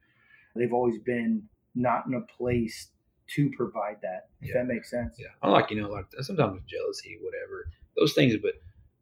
[0.54, 1.42] they've always been
[1.74, 2.88] not in a place
[3.28, 4.28] to provide that.
[4.40, 4.54] If Yeah.
[4.54, 5.16] that makes sense.
[5.18, 8.36] Yeah, I like you know like sometimes jealousy, whatever those things.
[8.36, 8.54] But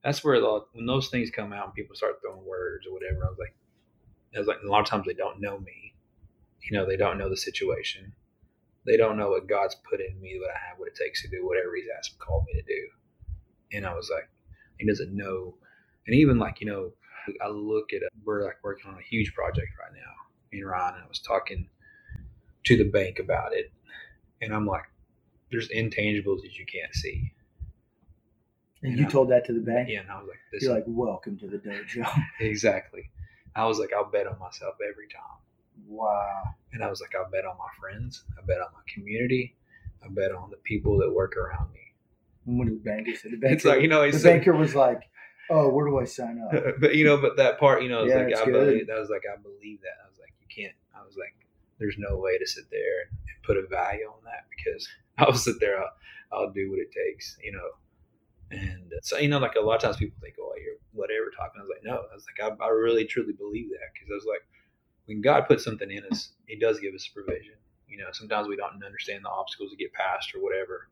[0.04, 3.24] that's where the, when those things come out and people start throwing words or whatever,
[3.24, 3.54] I was like,
[4.34, 5.94] I was like, a lot of times they don't know me.
[6.62, 8.12] You know, they don't know the situation.
[8.86, 11.28] They don't know what God's put in me, what I have, what it takes to
[11.28, 12.88] do whatever He's asked, called me to do.
[13.72, 14.28] And I was like,
[14.78, 15.54] He doesn't know.
[16.06, 16.92] And even like you know,
[17.42, 21.04] I look at we're like working on a huge project right now in Ryan, and
[21.04, 21.68] I was talking
[22.64, 23.70] to the bank about it,
[24.42, 24.84] and I'm like,
[25.50, 27.32] there's intangibles that you can't see.
[28.82, 29.04] And Yeah.
[29.04, 29.88] you told that to the bank.
[29.88, 32.08] Yeah, and I was like, this You're like, welcome to the dojo.
[32.40, 33.10] exactly.
[33.56, 35.38] I was like, I'll bet on myself every time.
[35.86, 36.42] wow.
[36.72, 38.24] And I was like, I'll bet on my friends.
[38.38, 39.56] I bet on my community.
[40.04, 41.80] I bet on the people that work around me.
[42.46, 43.30] And what did the banker say?
[43.30, 45.02] The banker, It's like, you know, he the said, banker was like,
[45.50, 46.52] oh, where do I sign up?
[46.78, 48.52] but you know, but that part, you know, Yeah, like I good.
[48.52, 48.90] believe.
[48.94, 50.07] I was like, I believe that.
[50.58, 50.74] Can't.
[50.94, 51.34] I was like,
[51.78, 54.86] there's no way to sit there and, put a value on that because
[55.18, 55.80] I'll sit there.
[55.80, 55.90] I'll,
[56.30, 57.70] I'll do what it takes, you know.
[58.50, 61.58] And so, you know, like a lot of times people think, oh, you're whatever talking.
[61.58, 62.04] I was like, no.
[62.12, 64.42] I was like, I, I really truly believe that because I was like,
[65.06, 67.54] when God puts something in us, He does give us provision.
[67.88, 70.90] You know, sometimes we don't understand the obstacles to get past or whatever.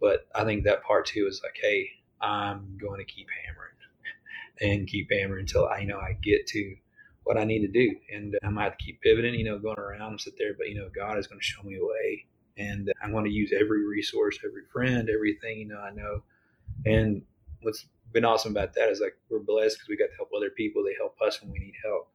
[0.00, 1.88] But I think that part too is like, hey,
[2.20, 3.76] I'm going to keep hammering
[4.60, 6.76] and keep hammering until I, you know, I get to
[7.26, 7.92] what I need to do.
[8.14, 10.54] And I might have to keep pivoting, you know, going around and sit there.
[10.56, 12.24] But, you know, God is going to show me a way.
[12.56, 16.22] And I'm going to use every resource, every friend, everything, you know, I know.
[16.86, 17.22] And
[17.62, 20.50] what's been awesome about that is like we're blessed because we got to help other
[20.50, 20.84] people.
[20.84, 22.08] They help us when we need help.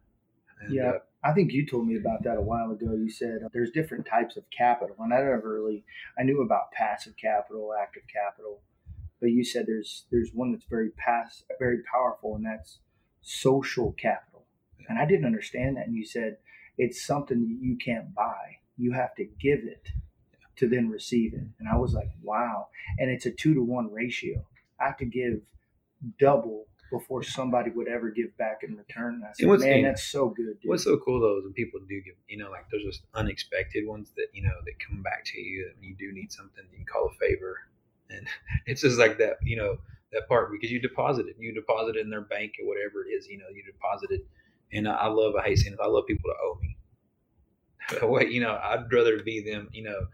[0.62, 0.90] And, Yeah.
[0.92, 2.94] uh, I think you told me about that a while ago.
[2.96, 5.84] You said uh, there's different types of capital, and I never really
[6.18, 8.62] I knew about passive capital, active capital,
[9.20, 12.80] but you said there's there's one that's very pass very powerful, and that's
[13.22, 14.31] social capital.
[14.90, 15.88] And I didn't understand that.
[15.88, 16.38] And you said
[16.78, 19.88] it's something that you can't buy; you have to give it
[20.58, 21.48] to then receive it.
[21.60, 22.68] And I was like, wow!
[23.00, 24.46] And it's a two to one ratio.
[24.80, 25.42] I have to give
[26.20, 29.16] double before somebody would ever give back in return.
[29.16, 30.70] And I said, what's- man, and that's so good, dude.
[30.70, 33.88] What's so cool though is when people do give, you know, like there's just unexpected
[33.88, 36.64] ones that you know that come back to you that when you do need something,
[36.72, 37.60] you can call a favor,
[38.10, 38.28] and
[38.66, 39.78] it's just like that, you know,
[40.12, 43.38] that part because you deposited, you deposited in their bank or whatever it is, you
[43.38, 44.22] know, you deposited,
[44.74, 46.78] and I, I love, I hate saying this, I love people to owe me.
[48.04, 50.08] Wait, you know, I'd rather be them, you know,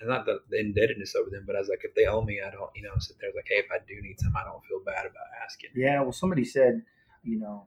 [0.00, 2.40] and not the, the indebtedness over them, but I was like, if they owe me,
[2.46, 4.64] I don't, you know, sit there like, hey, if I do need some, I don't
[4.64, 5.70] feel bad about asking.
[5.74, 6.82] Yeah, well, somebody said,
[7.22, 7.66] you know,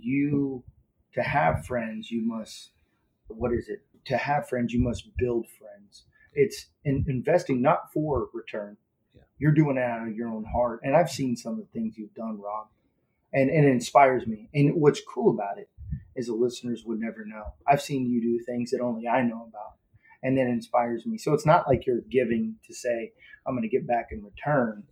[0.00, 0.62] you
[1.14, 2.70] to have friends, you must.
[3.28, 3.82] What is it?
[4.06, 6.04] To have friends, you must build friends.
[6.34, 8.76] It's in, investing not for return.
[9.14, 9.22] Yeah.
[9.38, 11.96] You're doing it out of your own heart, and I've seen some of the things
[11.96, 12.68] you've done, Rob,
[13.32, 14.48] and and it inspires me.
[14.54, 15.68] And what's cool about it
[16.16, 17.54] is the listeners would never know.
[17.66, 19.76] I've seen you do things that only I know about,
[20.22, 21.18] and that inspires me.
[21.18, 23.12] So it's not like you're giving to say
[23.46, 24.84] I'm going to get back in return.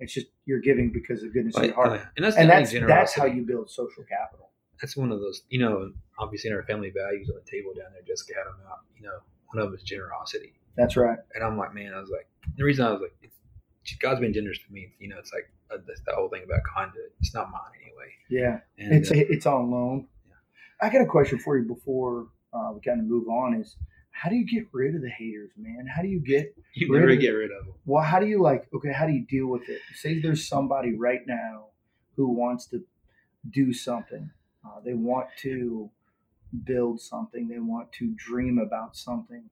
[0.00, 2.72] It's just you're giving because of goodness of your heart uh, and that's, and that's
[2.72, 4.50] that's how you build social capital.
[4.80, 7.92] that's one of those, you know, obviously in our family values on the table down
[7.92, 8.80] there, Jessica had them out.
[8.96, 9.18] You know,
[9.52, 10.52] one of them is generosity.
[10.76, 11.18] That's right.
[11.34, 13.12] And I'm like, man, I was like, the reason I was like,
[14.00, 14.92] God's been generous to me.
[14.98, 17.12] You know, it's like uh, that's the whole thing about conduit.
[17.20, 18.10] It's not mine anyway.
[18.28, 20.08] Yeah, And it's uh, it's on loan.
[20.80, 23.54] I got a question for you before uh, we kind of move on.
[23.54, 23.76] Is
[24.10, 25.86] how do you get rid of the haters, man?
[25.86, 27.74] How do you get you never really- get rid of them.
[27.86, 28.04] well?
[28.04, 28.66] How do you like?
[28.74, 29.80] Okay, how do you deal with it?
[29.94, 31.66] Say there's somebody right now
[32.16, 32.84] who wants to
[33.50, 34.30] do something.
[34.64, 35.90] Uh, they want to
[36.64, 37.48] build something.
[37.48, 39.50] They want to dream about something.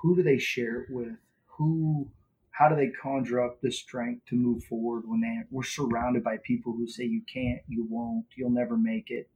[0.00, 1.16] Who do they share it with?
[1.58, 2.08] Who?
[2.54, 6.36] how do they conjure up the strength to move forward when they we're surrounded by
[6.44, 9.28] people who say you can't, you won't, you'll never make it?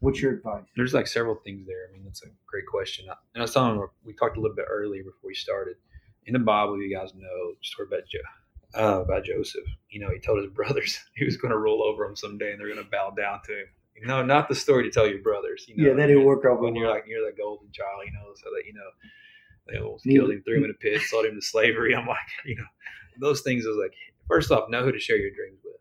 [0.00, 0.64] What's your advice?
[0.76, 1.88] There's like several things there.
[1.88, 3.06] I mean, that's a great question.
[3.34, 5.76] And I was telling we talked a little bit earlier before we started.
[6.26, 9.64] In the Bible, you guys know the story about Joe, uh, about Joseph.
[9.90, 12.60] You know, he told his brothers he was going to roll over them someday, and
[12.60, 13.66] they're going to bow down to him.
[14.04, 15.64] No, not the story to tell your brothers.
[15.66, 18.02] You know, yeah, that didn't work out when you're like you're the golden child.
[18.06, 18.88] You know, so that you know
[19.66, 21.94] they almost killed him, threw him in a pit, sold him to slavery.
[21.96, 22.64] I'm like, you know,
[23.20, 23.64] those things.
[23.66, 23.94] I was like,
[24.28, 25.74] first off, know who to share your dreams with.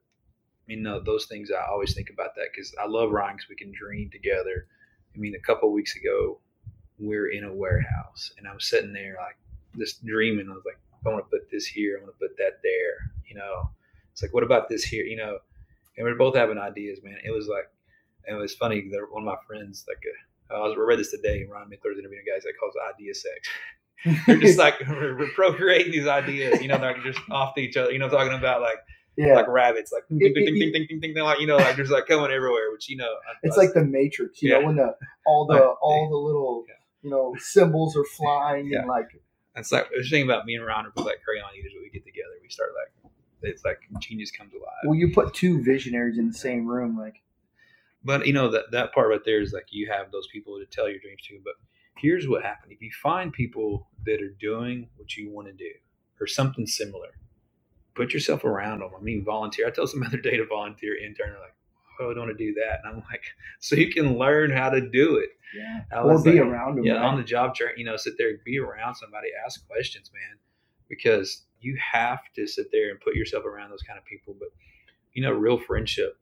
[0.68, 1.50] Mean, those things.
[1.52, 4.68] I always think about that because I love Ryan because we can dream together.
[5.16, 6.40] I mean, a couple weeks ago,
[7.00, 9.38] we are in a warehouse and I was sitting there like
[9.78, 10.50] just dreaming.
[10.50, 11.98] I was like, I want to put this here.
[11.98, 13.12] I want to put that there.
[13.30, 13.70] You know,
[14.12, 15.06] it's like, what about this here?
[15.06, 15.38] You know,
[15.96, 17.18] and we are both having ideas, man.
[17.24, 17.70] It was like,
[18.28, 18.90] it was funny.
[19.12, 20.04] One of my friends, like,
[20.52, 21.46] uh, I was I read this today.
[21.50, 23.50] Ryan Michler's interviewing guys that calls it idea sex.
[24.28, 27.92] they're just like we're procreating these ideas, you know, they're just off to each other,
[27.92, 28.78] you know, talking about like
[29.18, 29.34] yeah.
[29.34, 31.90] like rabbits, like ding, ding, ding, ding, ding, ding, ding, like you know, like there's
[31.90, 34.60] like coming everywhere, which you know, it's like the Matrix, you yeah.
[34.60, 36.76] know, when the all the all the little yeah.
[37.02, 39.08] you know symbols are flying and like.
[39.56, 41.72] It's like the thing about me and Ron are both like crayon eaters.
[41.74, 44.84] When we get together, we start like it's like genius comes alive.
[44.86, 47.22] Well, you put two visionaries in the same room, like.
[48.04, 50.66] But you know that that part right there is like you have those people to
[50.66, 51.56] tell your dreams to, but
[51.98, 52.72] here's what happened.
[52.72, 55.72] If you find people that are doing what you want to do
[56.22, 57.10] or something similar,
[57.98, 58.92] put yourself around them.
[58.98, 59.68] I mean, volunteer.
[59.68, 61.56] I tell some other day to volunteer intern, They're like,
[62.00, 62.82] oh, I don't want to do that.
[62.84, 63.24] And I'm like,
[63.60, 65.30] so you can learn how to do it.
[65.56, 65.82] Yeah.
[65.92, 66.86] I or be like, around them.
[66.86, 66.94] Yeah.
[66.94, 67.06] Right?
[67.06, 70.38] On the job train, you know, sit there, be around somebody, ask questions, man,
[70.88, 74.36] because you have to sit there and put yourself around those kind of people.
[74.38, 74.50] But,
[75.14, 76.20] you know, real friendship,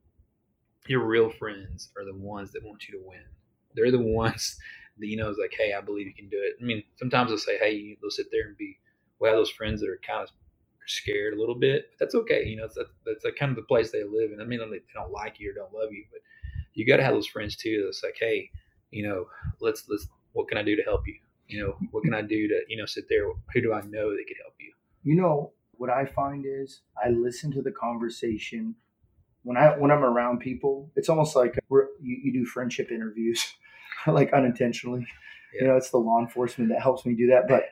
[0.87, 3.25] your real friends are the ones that want you to win.
[3.73, 4.57] They're the ones
[4.99, 6.53] that, you know, is like, hey, I believe you can do it.
[6.61, 8.77] I mean, sometimes they'll say, hey, they'll sit there and be,
[9.19, 10.29] we have those friends that are kind of
[10.87, 12.45] scared a little bit, but that's okay.
[12.45, 14.41] You know, that's, that's kind of the place they live in.
[14.41, 16.21] I mean, they don't like you or don't love you, but
[16.73, 17.83] you got to have those friends too.
[17.85, 18.49] That's like, hey,
[18.91, 19.25] you know,
[19.61, 21.15] let's, let's, what can I do to help you?
[21.47, 23.27] You know, what can I do to, you know, sit there?
[23.53, 24.73] Who do I know that could help you?
[25.03, 28.75] You know, what I find is I listen to the conversation
[29.43, 30.91] when I when I'm around people.
[30.95, 33.45] It's almost like we're you, you do friendship interviews
[34.07, 35.05] like unintentionally.
[35.53, 35.61] Yeah.
[35.61, 37.47] You know, it's the law enforcement that helps me do that.
[37.47, 37.65] But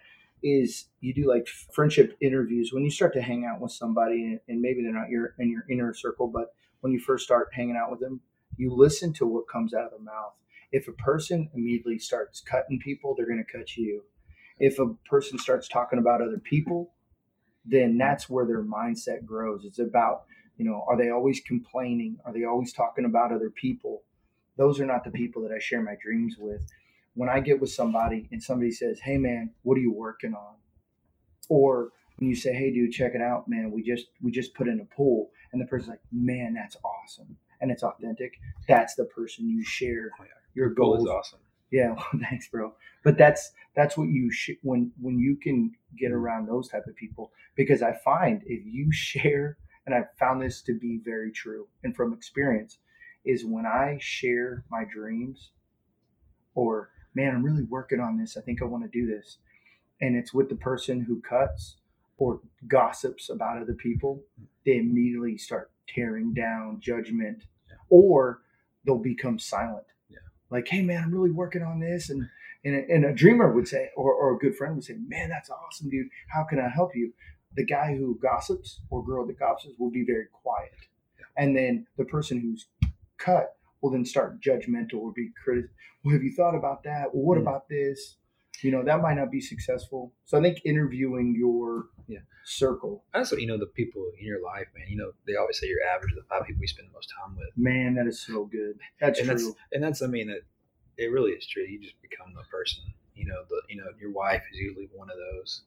[0.43, 4.62] is you do like friendship interviews when you start to hang out with somebody, and
[4.62, 7.89] maybe they're not your in your inner circle, but when you first start hanging out
[7.89, 8.21] with them,
[8.58, 10.34] you listen to what comes out of their mouth.
[10.71, 14.03] If a person immediately starts cutting people, they're going to cut you.
[14.60, 16.93] If a person starts talking about other people,
[17.65, 19.65] then that's where their mindset grows.
[19.65, 20.23] It's about,
[20.58, 22.17] you know, are they always complaining?
[22.25, 24.03] Are they always talking about other people?
[24.58, 26.62] those are not the people that I share my dreams with.
[27.15, 30.56] When I get with somebody and somebody says, "Hey man, what are you working on?"
[31.49, 34.67] or when you say, "Hey dude, check it out, man, we just we just put
[34.67, 38.34] in a pool," and the person's like, "Man, that's awesome," and it's authentic.
[38.67, 41.04] That's the person you share oh, your goals.
[41.04, 41.39] is awesome.
[41.71, 42.73] Yeah, well, thanks, bro.
[43.04, 46.15] But that's that's what you sh- when when you can get mm-hmm.
[46.15, 50.62] around those type of people because I find if you share, and I've found this
[50.63, 52.78] to be very true and from experience,
[53.26, 55.52] is when I share my dreams
[56.56, 58.38] or, man, I'm really working on this.
[58.38, 59.38] I think I want to do this.
[60.02, 61.78] And it's with the person who cuts
[62.17, 64.23] or gossips about other people,
[64.65, 67.76] they immediately start tearing down judgment yeah.
[67.89, 68.41] or
[68.86, 69.86] they'll become silent.
[70.10, 70.19] Yeah.
[70.49, 72.10] Like, hey, man, I'm really working on this.
[72.10, 72.28] And,
[72.65, 75.30] and, a, and a dreamer would say, or, or a good friend would say, man,
[75.30, 76.08] that's awesome, dude.
[76.28, 77.13] How can I help you?
[77.56, 80.71] The guy who gossips or girl that gossips will be very quiet.
[81.19, 81.43] Yeah.
[81.43, 82.67] And then the person who's
[83.17, 85.69] cut will then start judgmental or be critical.
[86.04, 87.13] Well, have you thought about that?
[87.13, 87.41] Well, what mm.
[87.41, 88.15] about this?
[88.62, 90.13] You know, that might not be successful.
[90.26, 92.19] So I think interviewing your yeah.
[92.46, 93.04] circle.
[93.13, 95.84] Also, you know, the people in your life, man, you know, they always say you're
[95.93, 97.50] average of the five people you spend the most time with.
[97.58, 98.80] Man, that is so good.
[99.02, 99.36] That's and true.
[99.36, 100.43] That's, and that's, I mean, that
[100.98, 101.63] it really is true.
[101.63, 102.84] You just become the person,
[103.15, 105.63] you know, the, you know, your wife is usually one of those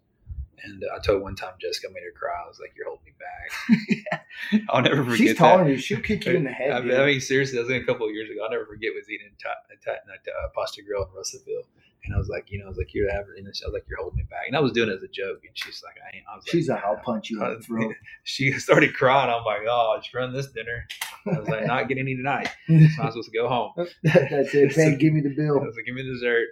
[0.65, 2.43] and I told one time Jessica made her cry.
[2.45, 3.79] I was like, "You're holding me back."
[4.53, 4.61] yeah.
[4.69, 5.19] I'll never forget.
[5.19, 5.79] She's taller than you.
[5.79, 6.73] She'll kick you in the head.
[6.73, 8.45] I mean, I mean, seriously, that was a couple of years ago.
[8.45, 11.65] I'll never forget was eating a uh, pasta grill in Russellville,
[12.05, 13.85] and I was like, you know, I was like, "You're average," and I was like,
[13.89, 15.97] "You're holding me back," and I was doing it as a joke, and she's like,
[16.03, 18.95] "I ain't." I was she's like, a "I'll punch you in the throat." She started
[18.95, 19.31] crying.
[19.31, 20.87] I'm like, "Oh, let's run this dinner."
[21.27, 22.49] I was like, "Not getting any tonight.
[22.69, 24.73] So I'm supposed to go home." That's it.
[24.73, 25.61] Hey, give me the bill.
[25.61, 26.49] I was like, "Give me dessert."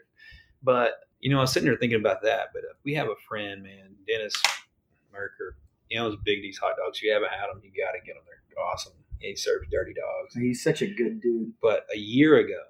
[0.62, 0.92] But
[1.24, 2.50] you know, I was sitting there thinking about that.
[2.52, 4.34] But uh, we have a friend, man, Dennis
[5.10, 5.56] Merker.
[5.88, 6.98] You know those Big D's hot dogs.
[6.98, 8.24] If you haven't had them, you got to get them.
[8.26, 8.92] They're awesome.
[9.20, 10.34] He serves dirty dogs.
[10.34, 11.54] He's such a good dude.
[11.62, 12.60] But a year ago,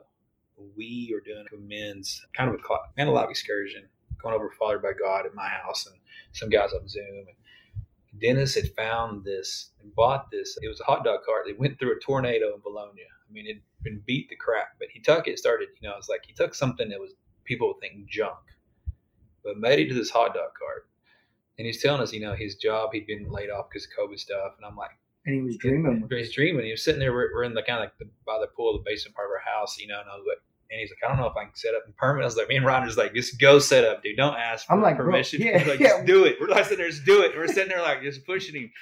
[0.76, 3.88] we were doing a men's kind of a man alive excursion
[4.22, 5.96] going over Fathered by God at my house and
[6.30, 7.26] some guys on Zoom.
[7.26, 10.56] And Dennis had found this and bought this.
[10.62, 11.42] It was a hot dog cart.
[11.44, 13.10] They went through a tornado in Vilonia.
[13.28, 16.08] I mean, it'd been beat the crap, but he took it, started, you know, it's
[16.08, 17.14] like he took something that was
[17.44, 18.36] people would think junk,
[19.44, 20.88] but made it to this hot dog cart.
[21.58, 24.18] And he's telling us, you know, his job, he'd been laid off because of COVID
[24.18, 24.54] stuff.
[24.56, 24.90] And I'm like,
[25.26, 26.00] And he was dreaming.
[26.08, 26.64] with He's dreaming.
[26.64, 27.12] He was sitting there.
[27.12, 29.32] We're, we're in the kind of like the, by the pool, the basement part of
[29.32, 30.00] our house, you know.
[30.00, 30.38] And I was like,
[30.70, 32.24] and he's like, I don't know if I can set up in permanent.
[32.24, 34.16] I was like, me and Ron was like, just go set up, dude.
[34.16, 35.42] Don't ask for I'm like, bro, permission.
[35.42, 35.88] yeah, He's like, yeah.
[35.90, 36.36] just do it.
[36.40, 37.30] We're like sitting there, just do it.
[37.32, 38.72] And we're sitting there like just pushing him.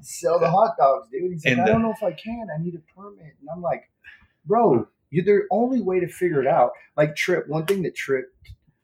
[0.00, 1.30] sell the hot dogs, dude.
[1.30, 2.48] He's like, And I the- don't know if I can.
[2.52, 3.36] I need a permit.
[3.40, 3.88] And I'm like,
[4.44, 6.72] bro, you the only way to figure it out.
[6.96, 8.32] Like Trip, one thing that Trip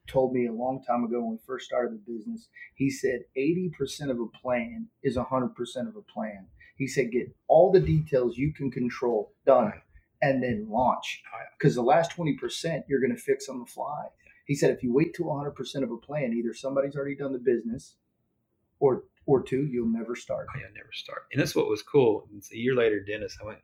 [0.07, 4.11] told me a long time ago when we first started the business, he said 80%
[4.11, 5.51] of a plan is 100%
[5.89, 6.47] of a plan.
[6.77, 9.73] He said, get all the details you can control done
[10.23, 11.23] and then launch.
[11.33, 11.39] Oh.
[11.59, 14.07] Because the last 20% you're going to fix on the fly.
[14.47, 17.39] He said, if you wait till 100% of a plan, either somebody's already done the
[17.39, 17.97] business
[18.81, 20.47] or or two, you'll never start.
[20.55, 21.23] Oh, yeah, never start.
[21.33, 22.29] And that's what was cool.
[22.37, 23.61] It's a year later, Dennis, I went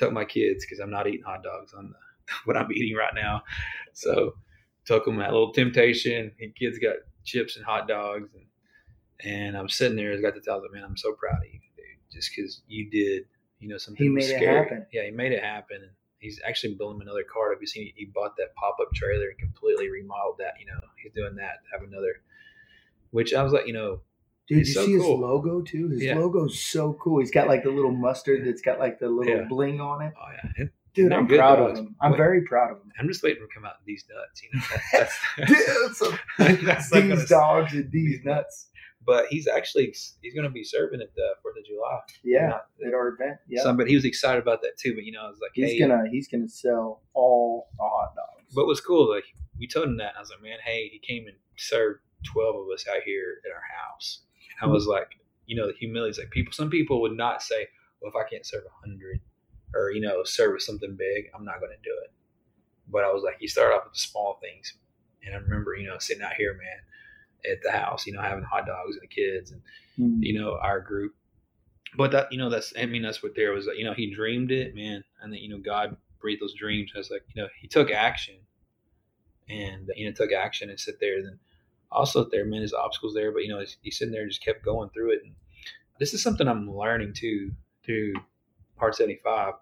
[0.00, 3.14] took my kids because I'm not eating hot dogs on the, what I'm eating right
[3.14, 3.42] now.
[3.92, 4.34] So
[4.86, 6.32] took them that little temptation.
[6.40, 8.44] And kids got chips and hot dogs, and
[9.22, 10.12] and I'm sitting there.
[10.12, 12.90] I got to tell them, man, I'm so proud of you, dude, just because you
[12.90, 13.24] did,
[13.58, 14.86] you know, something He made it happen.
[14.92, 15.76] Yeah, he made it happen.
[15.82, 17.52] And he's actually building another cart.
[17.52, 17.92] Have you seen?
[17.94, 20.54] He bought that pop up trailer and completely remodeled that.
[20.58, 21.58] You know, he's doing that.
[21.72, 22.22] Have another.
[23.10, 24.00] Which I was like, you know,
[24.50, 25.12] Dude, He's you so see cool.
[25.12, 25.88] his logo too?
[25.88, 26.16] His Yeah.
[26.18, 27.20] logo's so cool.
[27.20, 29.44] He's got like the little mustard that's got like the little Yeah.
[29.48, 30.12] bling on it.
[30.20, 31.94] oh yeah, and Dude, I'm proud of him.
[32.02, 32.90] I'm What- very proud of him.
[32.98, 34.42] I'm just waiting for him to come out with these nuts.
[34.42, 36.18] You know, that's, that's, Dude, so-
[36.66, 38.66] that's these gonna- dogs and these nuts.
[39.06, 42.00] But he's actually he's going to be serving at the Fourth of July.
[42.22, 43.38] Yeah, at our event.
[43.48, 44.94] Yeah, Somebody he was excited about that too.
[44.94, 48.14] But you know, I was like, he's hey, gonna he's gonna sell all the hot
[48.14, 48.52] dogs.
[48.54, 49.24] But what's cool, like
[49.58, 52.56] we told him that, and I was like, man, hey, he came and served twelve
[52.56, 54.20] of us out here at our house.
[54.62, 56.52] I was like, you know, the humility is like people.
[56.52, 57.68] Some people would not say,
[58.00, 59.20] well, if I can't serve a hundred,
[59.74, 62.12] or you know, serve something big, I'm not going to do it.
[62.88, 64.74] But I was like, you start off with the small things,
[65.24, 68.44] and I remember, you know, sitting out here, man, at the house, you know, having
[68.44, 69.62] hot dogs and the kids, and
[69.96, 70.22] Hmm.
[70.22, 71.14] you know, our group.
[71.96, 74.52] But that, you know, that's, I mean, that's what there was, you know, he dreamed
[74.52, 75.02] it, man.
[75.20, 76.92] And then, you know, God breathed those dreams.
[76.94, 78.36] I was like, you know, he took action
[79.48, 81.16] and, you know, took action and sit there.
[81.18, 81.38] And then
[81.92, 84.64] also there, man, there's obstacles there, but, you know, he's, sitting there and just kept
[84.64, 85.20] going through it.
[85.24, 85.34] And
[85.98, 87.52] this is something I'm learning too,
[87.84, 88.14] through
[88.76, 89.54] Hard 75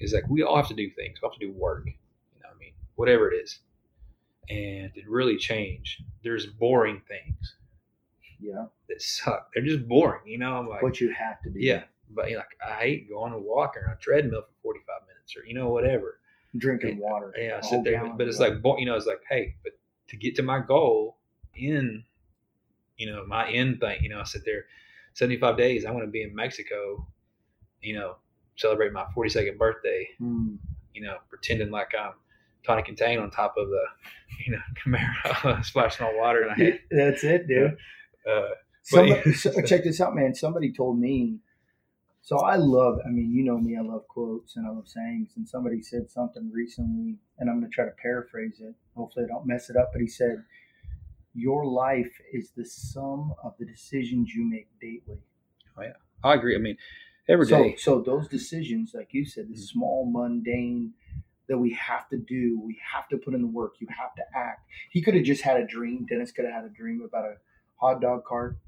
[0.00, 1.18] is like, we all have to do things.
[1.20, 1.92] We have to do work, you
[2.42, 3.60] know, what I mean, whatever it is.
[4.48, 7.56] And it really change, there's boring things
[8.40, 9.50] yeah, that suck.
[9.54, 10.56] They're just boring, you know.
[10.56, 11.58] I'm like, what you have to do.
[11.58, 14.86] yeah, but you know, like I hate going and walking on a treadmill for 45
[15.08, 16.20] minutes or you know whatever.
[16.56, 17.34] drinking water.
[17.38, 18.60] Yeah, I sit there, but it's water.
[18.62, 19.72] like you know, it's like hey, but
[20.08, 21.16] to get to my goal
[21.56, 22.04] in,
[22.96, 24.64] you know, my end thing, you know, I sit there,
[25.14, 25.84] 75 days.
[25.84, 27.06] I want to be in Mexico,
[27.82, 28.16] you know,
[28.56, 30.56] celebrate my 42nd birthday, Hmm.
[30.94, 32.12] you know, pretending like I'm
[32.64, 33.84] Tony Contain on top of the,
[34.46, 36.80] you know, Camaro splashing on water in my head.
[36.90, 37.76] That's it, dude.
[38.28, 38.48] Uh,
[38.82, 40.32] Somebody, so, check this out, man.
[40.34, 41.38] Somebody told me.
[42.22, 42.98] So I love.
[43.04, 43.76] I mean, you know me.
[43.76, 45.30] I love quotes and I love sayings.
[45.36, 48.74] And somebody said something recently, and I'm going to try to paraphrase it.
[48.96, 49.90] Hopefully, I don't mess it up.
[49.92, 50.42] But he said,
[51.36, 55.20] "Your life is the sum of the decisions you make daily."
[55.76, 55.92] Oh yeah,
[56.24, 56.54] I agree.
[56.54, 56.78] I mean,
[57.28, 57.76] every so, day.
[57.76, 59.58] so those decisions, like you said, the Mhm.
[59.58, 60.94] small, mundane
[61.46, 63.80] that we have to do, we have to put in the work.
[63.80, 64.68] You have to act.
[64.90, 66.06] He could have just had a dream.
[66.06, 67.36] Dennis could have had a dream about a
[67.76, 68.58] hot dog cart,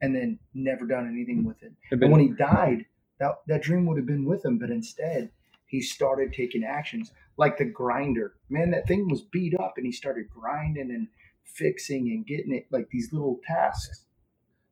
[0.00, 1.72] and then never done anything with it.
[1.90, 2.86] Have And when he died,
[3.18, 4.58] that that dream would have been with him.
[4.58, 5.30] But instead,
[5.66, 8.34] he started taking actions like the grinder.
[8.48, 11.08] Man, that thing was beat up, and he started grinding and
[11.54, 14.04] fixing and getting it like these little tasks.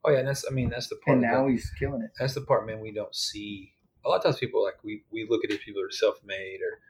[0.04, 1.16] oh yeah, and that's I mean that's the part.
[1.16, 2.10] And that- now he's killing it.
[2.18, 2.80] that's the part, man.
[2.80, 3.72] We don't see
[4.04, 4.38] a lot of times.
[4.38, 6.80] People like we we look at these people that are self-made or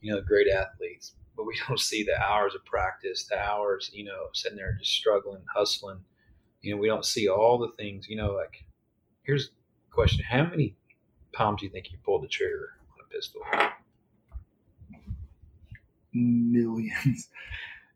[0.00, 4.04] you know great athletes, but we don't see the hours of practice, the hours you
[4.04, 6.00] know sitting there just struggling, hustling.
[6.62, 8.08] You know, we don't see all the things.
[8.08, 8.64] You know, like
[9.22, 9.46] here's
[9.90, 10.76] a question: How many
[11.36, 13.42] times do you think you pulled the trigger on a pistol?
[16.12, 17.28] Millions.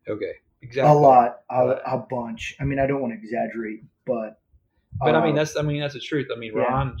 [0.07, 1.01] Okay, a exactly.
[1.01, 2.55] lot, a, a bunch.
[2.59, 4.39] I mean, I don't want to exaggerate, but
[4.99, 6.27] But I mean, uh, that's I mean that's the truth.
[6.33, 6.63] I mean, Yeah.
[6.63, 6.97] Ron,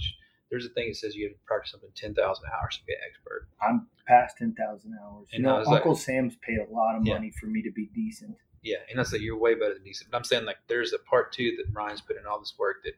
[0.49, 2.93] there's a thing that says you have to practice something ten thousand hours to be
[2.93, 3.47] an expert.
[3.61, 5.27] I'm past ten thousand hours.
[5.31, 7.13] You And I know, was like- Uncle Sam's paid a lot of Yeah.
[7.15, 8.35] money for me to be decent.
[8.63, 10.11] Yeah, and that's like you're way better than decent.
[10.11, 12.83] But I'm saying like there's a part two that Ryan's put in all this work
[12.83, 12.93] that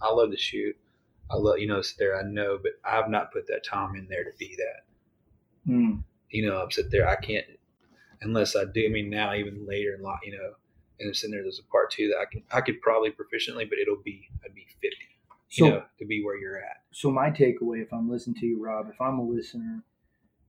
[0.00, 0.76] I love to shoot.
[1.30, 2.16] I love you know sit there.
[2.18, 5.72] I know, but I've not put that time in there to be that.
[5.72, 6.02] Mm.
[6.30, 7.08] You know, I'm sit there.
[7.08, 7.46] I can't
[8.22, 8.84] unless I do.
[8.86, 10.54] I mean, now even later in life, you know,
[10.98, 13.68] And then sitting there, there's a part two that I can I could probably proficiently,
[13.68, 15.08] but it'll be I'd be fifty.
[15.48, 16.78] So, you know, to be where you're at.
[16.92, 19.84] so my takeaway, if I'm listening to you, Rob, if I'm a listener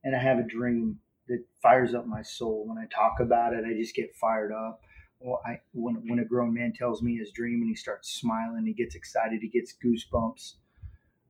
[0.06, 3.66] and I have a dream that fires up my soul, when I talk about it,
[3.66, 4.82] I just get fired up.
[5.20, 8.66] Well, I when when a grown man tells me his dream and he starts smiling,
[8.66, 10.54] he gets excited, he gets goosebumps.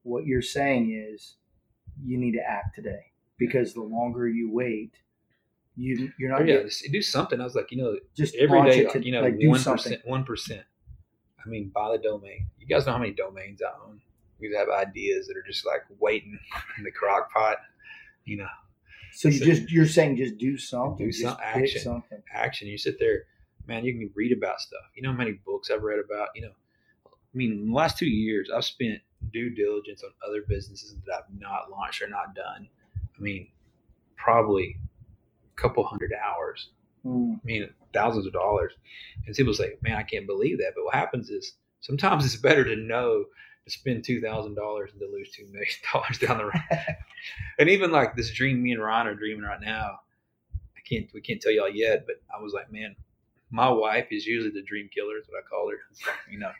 [0.03, 1.37] What you're saying is,
[2.03, 4.91] you need to act today because the longer you wait,
[5.75, 7.41] you you're Oh not yeah, getting, do something.
[7.41, 9.97] I was like, you know, just every day, it uh, to, you know, one something.
[10.05, 10.63] one percent.
[11.43, 12.47] I mean, buy the domain.
[12.59, 13.99] You guys know how many domains I own.
[14.39, 16.37] You have ideas that are just like waiting
[16.77, 17.57] in the crock pot.
[18.25, 18.47] You know,
[19.13, 21.81] So you just you're saying just do something, Do some action.
[21.81, 22.21] something.
[22.33, 22.67] action.
[22.67, 23.23] You sit there,
[23.67, 23.83] man.
[23.83, 24.81] You can read about stuff.
[24.95, 26.29] You know how many books I've read about.
[26.35, 26.51] You know,
[27.07, 28.99] I mean, in the last two years, I've spent
[29.31, 32.67] due diligence on other businesses that I've not launched or not done.
[33.17, 33.47] I mean,
[34.17, 34.77] probably
[35.55, 36.69] couple hundred hours.
[37.05, 37.35] Mm.
[37.35, 38.73] I mean, thousands of dollars.
[39.25, 40.73] And people say, man, I can't believe that.
[40.75, 43.25] But what happens is sometimes it's better to know
[43.65, 46.63] to spend two thousand dollars than to lose two million dollars down the road.
[47.59, 49.99] and even like this dream me and Ryan are dreaming right now.
[50.53, 52.95] I can't we can't tell y'all yet, but I was like, man,
[53.51, 55.77] my wife is usually the dream killer, is what I call her.
[56.05, 56.51] Like, you know,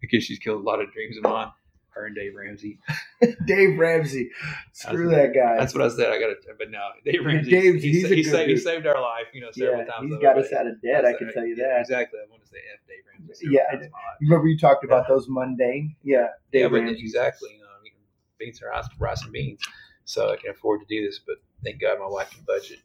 [0.00, 1.50] because she's killed a lot of dreams of mine.
[1.90, 2.78] Her and Dave Ramsey.
[3.46, 4.30] Dave Ramsey,
[4.72, 5.56] screw that guy.
[5.58, 6.12] That's what I said.
[6.12, 7.50] I got to, but no, Dave Ramsey.
[7.50, 10.10] He, he's sa- a he, saved, he saved our life, you know, several yeah, times.
[10.10, 11.04] he's got us out of debt.
[11.04, 11.80] I can tell you yeah, that.
[11.80, 12.20] Exactly.
[12.20, 13.46] I want to say F Dave Ramsey.
[13.50, 14.16] Yeah, several times in my life.
[14.20, 15.96] You remember you talked about those mundane?
[16.02, 17.00] Yeah, Dave yeah, Ramsey.
[17.00, 17.50] exactly.
[17.54, 17.92] You know, I mean,
[18.38, 19.60] beans are rice, rice and beans,
[20.04, 21.18] so I can afford to do this.
[21.18, 22.78] But thank God my wife can budget.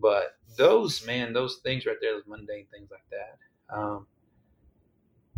[0.00, 3.76] But those man, those things right there, those mundane things like that.
[3.76, 4.06] Um,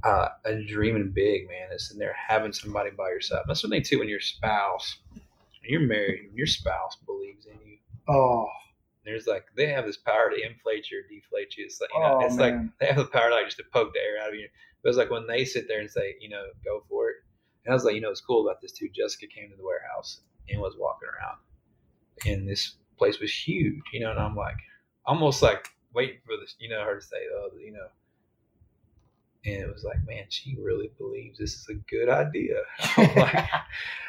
[0.05, 3.43] uh, and dreaming big, man, is in there having somebody by your side.
[3.47, 3.99] That's one thing too.
[3.99, 5.23] When your spouse, when
[5.63, 7.79] you're married, when your spouse believes in you,
[8.09, 8.49] oh,
[9.05, 11.65] there's like they have this power to inflate you or deflate you.
[11.65, 13.93] It's like you know, Oh, it's like they have the power like just to poke
[13.93, 14.49] the air out of you.
[14.83, 17.17] But it's like when they sit there and say, you know, go for it.
[17.65, 18.89] And I was like, you know, what's cool about this too.
[18.93, 21.39] Jessica came to the warehouse and was walking around,
[22.27, 24.11] and this place was huge, you know.
[24.11, 24.57] And I'm like,
[25.07, 27.87] almost like waiting for this, you know, her to say, oh, you know.
[29.45, 32.55] And it was like, man, she really believes this is a good idea.
[32.97, 33.49] I'm like,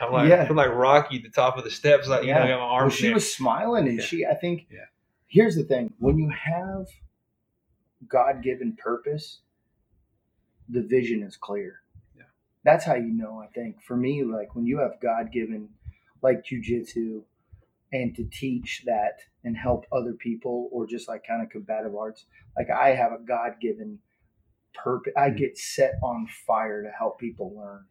[0.01, 0.45] I'm like, Yeah.
[0.47, 2.43] I'm like Rocky at the top of the steps, like you know, Yeah.
[2.43, 2.93] I got my well, arms.
[2.93, 3.15] she there.
[3.15, 4.05] was smiling, and Yeah.
[4.05, 4.25] she.
[4.25, 4.67] I think.
[4.71, 4.85] Yeah.
[5.27, 6.85] Here's the thing: when you have
[8.07, 9.39] God-given purpose,
[10.69, 11.81] the vision is clear.
[12.15, 12.23] Yeah.
[12.63, 13.39] That's how you know.
[13.43, 15.69] I think for me, like when you have God-given,
[16.21, 17.23] like jujitsu,
[17.91, 22.25] and to teach that and help other people, or just like kind of combative arts.
[22.57, 23.99] Like I have a God-given
[24.73, 25.13] purpose.
[25.17, 25.37] I Mhm.
[25.37, 27.85] get set on fire to help people learn.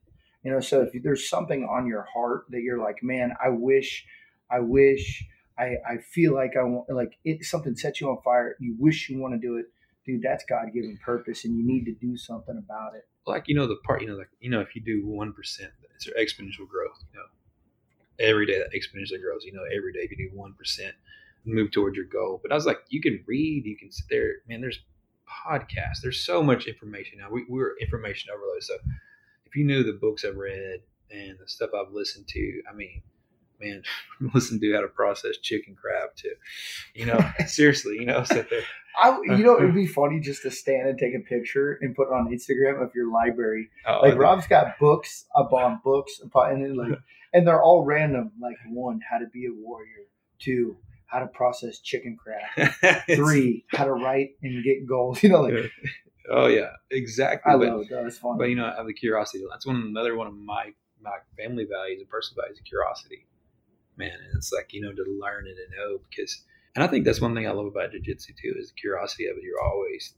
[0.44, 4.04] You know, so if there's something on your heart that you're like, man, I wish,
[4.50, 5.24] I wish,
[5.58, 8.56] I, I feel like I want, like it, something sets you on fire.
[8.58, 9.66] You wish you want to do it,
[10.04, 10.22] dude.
[10.22, 13.06] That's God given purpose, and you need to do something about it.
[13.26, 15.70] like you know the part you know like you know if you do one percent
[15.94, 17.26] it's exponential growth you know
[18.18, 20.94] every day that exponentially grows you know every day if you do one percent
[21.44, 24.36] move towards your goal but i was like you can read you can sit there
[24.48, 24.80] man there's
[25.28, 28.74] podcasts there's so much information now we, we're information overload so
[29.46, 33.02] if you knew the books i've read and the stuff i've listened to i mean
[33.60, 33.82] man
[34.34, 36.34] listen to how to process chicken crab too
[36.94, 38.62] you know seriously you know sit there
[38.96, 42.08] I, you know, it'd be funny just to stand and take a picture and put
[42.08, 43.70] it on Instagram of your library.
[43.86, 46.98] oh, Like Rob's got books upon books, upon, and then like,
[47.32, 48.32] and they're all random.
[48.40, 50.06] Like one, how to be a warrior.
[50.38, 50.76] Two,
[51.12, 52.16] how to process chicken
[52.56, 55.22] it's- Three, how to write and get goals.
[55.22, 55.70] You know, like
[56.30, 57.88] oh yeah exactly I but- love it.
[57.90, 58.06] Though.
[58.06, 58.38] It's fun.
[58.38, 59.44] But you know, I have the curiosity.
[59.50, 63.26] That's one another one of my my family values and personal values, curiosity.
[63.96, 66.42] Man, and it's like you know to learn and to know because,
[66.74, 69.36] and I think that's one thing I love about jujitsu too is the curiosity of
[69.36, 69.42] it.
[69.42, 70.14] You're always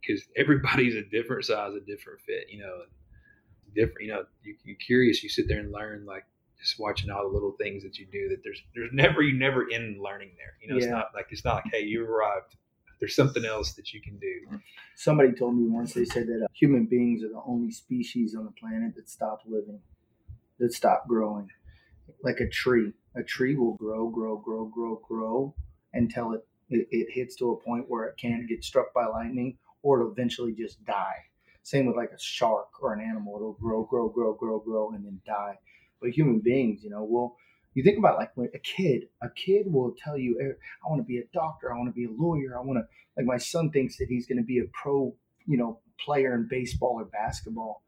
[0.00, 2.46] because everybody's a different size, a different fit.
[2.50, 2.80] You know,
[3.74, 4.00] different.
[4.02, 5.22] You know, you, you're curious.
[5.22, 6.24] You sit there and learn like
[6.64, 8.28] just watching all the little things that you do.
[8.30, 10.54] That there's there's never you never end learning there.
[10.60, 12.56] You know, it's not like it's not like hey you arrived.
[13.00, 14.58] There's something else that you can do.
[14.96, 18.44] Somebody told me once they said that uh, human beings are the only species on
[18.44, 19.80] the planet that stop living,
[20.58, 21.50] that stop growing.
[22.22, 22.92] Like a tree.
[23.16, 25.54] A tree will grow, grow, grow, grow, grow
[25.92, 29.58] until it, it, it hits to a point where it can't get struck by lightning
[29.82, 31.16] or it'll eventually just die.
[31.62, 33.36] Same with like a shark or an animal.
[33.36, 35.58] It'll grow, grow, grow, grow, grow, and then die.
[36.04, 37.36] But human beings, you know, will
[37.72, 40.52] you think about like when a kid, a kid will tell you, "Eh,
[40.84, 42.84] I want to be a doctor, I want to be a lawyer, I want to
[43.16, 45.14] like my son thinks that he's going to be a pro,
[45.46, 47.82] you know, player in baseball or basketball.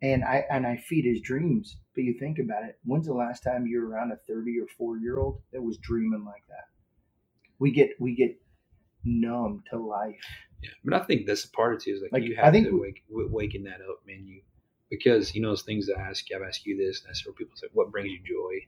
[0.00, 1.76] And I and I feed his dreams.
[1.94, 4.66] But you think about it, when's the last time you were around a 30 or
[4.78, 6.66] 4 year old that was dreaming like that?
[7.58, 8.40] We get we get
[9.04, 10.20] numb to life.
[10.62, 11.94] Yeah, but I think that's a part of it too.
[11.94, 14.26] Is like, Like, you I have think to wake w- waking that up, man.
[14.26, 14.42] You
[14.96, 16.36] because you know those things I ask you.
[16.36, 18.66] I've asked you this, and I said, people say, "What brings you joy?"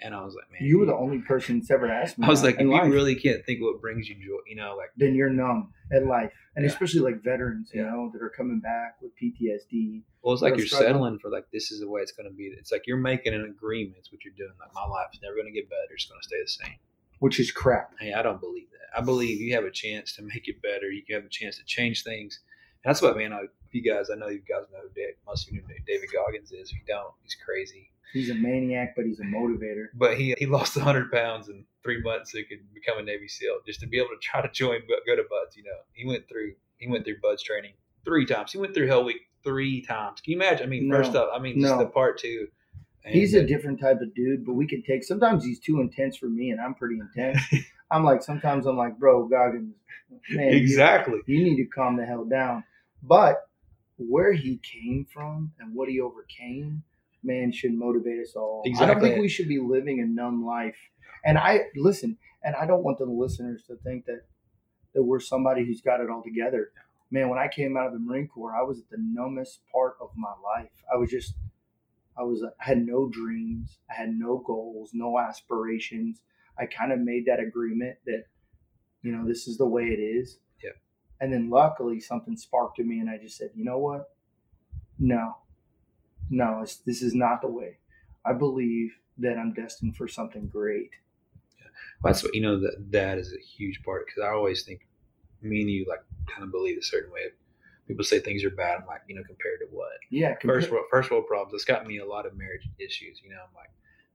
[0.00, 2.26] And I was like, man, You were the only person that's ever asked me.
[2.26, 2.92] I was like, if you life.
[2.92, 6.32] really can't think what brings you joy, you know, like then you're numb at life,
[6.56, 6.70] and Yeah.
[6.72, 7.90] especially like veterans, you Yeah.
[7.90, 10.02] know, that are coming back with PTSD.
[10.22, 10.88] Well, it's like you're struggle.
[10.88, 12.46] settling for like this is the way it's going to be.
[12.58, 13.96] It's like you're making an agreement.
[13.98, 14.52] It's what you're doing.
[14.60, 15.94] Like my life's never going to get better.
[15.94, 16.78] It's going to stay the same.
[17.20, 17.92] which is crap.
[18.00, 18.98] Hey, I don't believe that.
[18.98, 20.90] I believe you have a chance to make it better.
[20.90, 22.40] You have a chance to change things.
[22.84, 23.32] And that's what, man.
[23.32, 25.84] I, you guys, I know you guys know who Dave, most of you know who
[25.86, 26.70] David Goggins is.
[26.70, 27.90] If you don't, he's crazy.
[28.12, 29.86] He's a maniac, but he's a motivator.
[29.94, 33.26] But he he lost 100 pounds in three months so he could become a Navy
[33.28, 35.56] SEAL just to be able to try to join, go to BUD/S.
[35.56, 37.72] You know, he went through he went through BUD/S training
[38.04, 38.52] three times.
[38.52, 40.20] He went through Hell Week three times.
[40.20, 40.66] Can you imagine?
[40.66, 40.96] I mean, No.
[40.98, 41.78] first up, I mean, just No.
[41.78, 42.48] the part two.
[43.06, 45.04] He's a different type of dude, but we can take.
[45.04, 47.38] Sometimes he's too intense for me, and I'm pretty intense.
[47.90, 49.74] I'm like, sometimes I'm like, bro, Goggins,
[50.30, 51.18] man, you- exactly.
[51.26, 52.64] you need to calm the hell down.
[53.02, 53.42] But
[53.96, 56.82] where he came from and what he overcame,
[57.22, 58.62] man, should motivate us all.
[58.64, 58.90] Exactly.
[58.90, 60.76] I don't think we should be living a numb life.
[61.24, 64.22] And I listen, and I don't want the listeners to think that
[64.94, 66.70] that we're somebody who's got it all together.
[67.10, 69.96] Man, when I came out of the Marine Corps, I was at the numbest part
[70.00, 70.70] of my life.
[70.92, 71.34] I was just,
[72.18, 76.22] I was, I had no dreams, I had no goals, no aspirations.
[76.58, 78.24] I kind of made that agreement that,
[79.02, 80.38] you know, this is the way it is.
[81.20, 84.10] And then luckily something sparked in me, and I just said, you know what?
[84.98, 85.36] No,
[86.30, 87.78] no, it's, this is not the way.
[88.24, 90.90] I believe that I'm destined for something great.
[91.58, 91.66] Yeah,
[92.02, 92.58] That's what you know.
[92.60, 94.86] That that is a huge part because I always think
[95.42, 97.20] me and you like kind of believe a certain way.
[97.86, 98.80] People say things are bad.
[98.80, 99.92] I'm like, you know, compared to what?
[100.10, 100.34] Yeah.
[100.42, 101.52] First world, first world problems.
[101.52, 103.20] It's got me a lot of marriage issues.
[103.22, 103.70] You know, I'm like,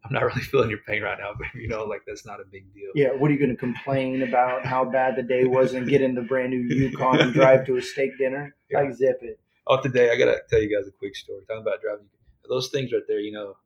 [0.05, 2.45] I'm not really feeling your pain right now, but you know, like that's not a
[2.45, 2.91] big deal.
[2.95, 6.01] Yeah, what are you going to complain about how bad the day was and get
[6.01, 8.55] in the brand new Yukon and drive to a steak dinner?
[8.71, 8.81] Yeah.
[8.81, 9.39] Like, zip it.
[9.65, 11.43] Oh, today I gotta tell you guys a quick story.
[11.47, 12.05] Talking about driving,
[12.47, 13.19] those things right there.
[13.19, 13.57] You know,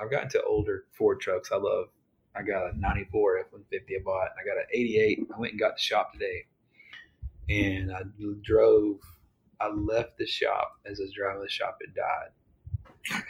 [0.00, 1.50] I've gotten to older Ford trucks.
[1.52, 1.88] I love.
[2.34, 4.28] I got a '94 F-150 I bought.
[4.40, 5.20] I got an '88.
[5.34, 6.46] I went and got the shop today,
[7.50, 8.02] and I
[8.42, 9.00] drove.
[9.60, 11.78] I left the shop as I was driving the shop.
[11.80, 13.22] It died,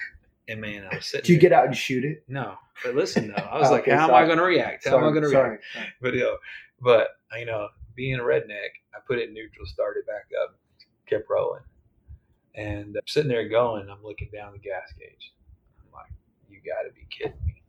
[0.49, 1.22] and man, I was sitting.
[1.26, 2.24] Did you there- get out and shoot it?
[2.28, 4.14] No, but listen though, I was like, Okay, how am.
[4.14, 4.86] I going to react?
[4.88, 5.62] How am I going to react?
[5.74, 5.86] sorry.
[6.01, 6.36] But you know,
[6.80, 10.57] but you know, being a redneck, I put it in neutral, started back up,
[11.07, 11.62] kept rolling,
[12.55, 13.88] and I'm sitting there going.
[13.90, 15.32] I'm looking down the gas gauge.
[15.80, 16.12] I'm like,
[16.49, 17.62] you got to be kidding me!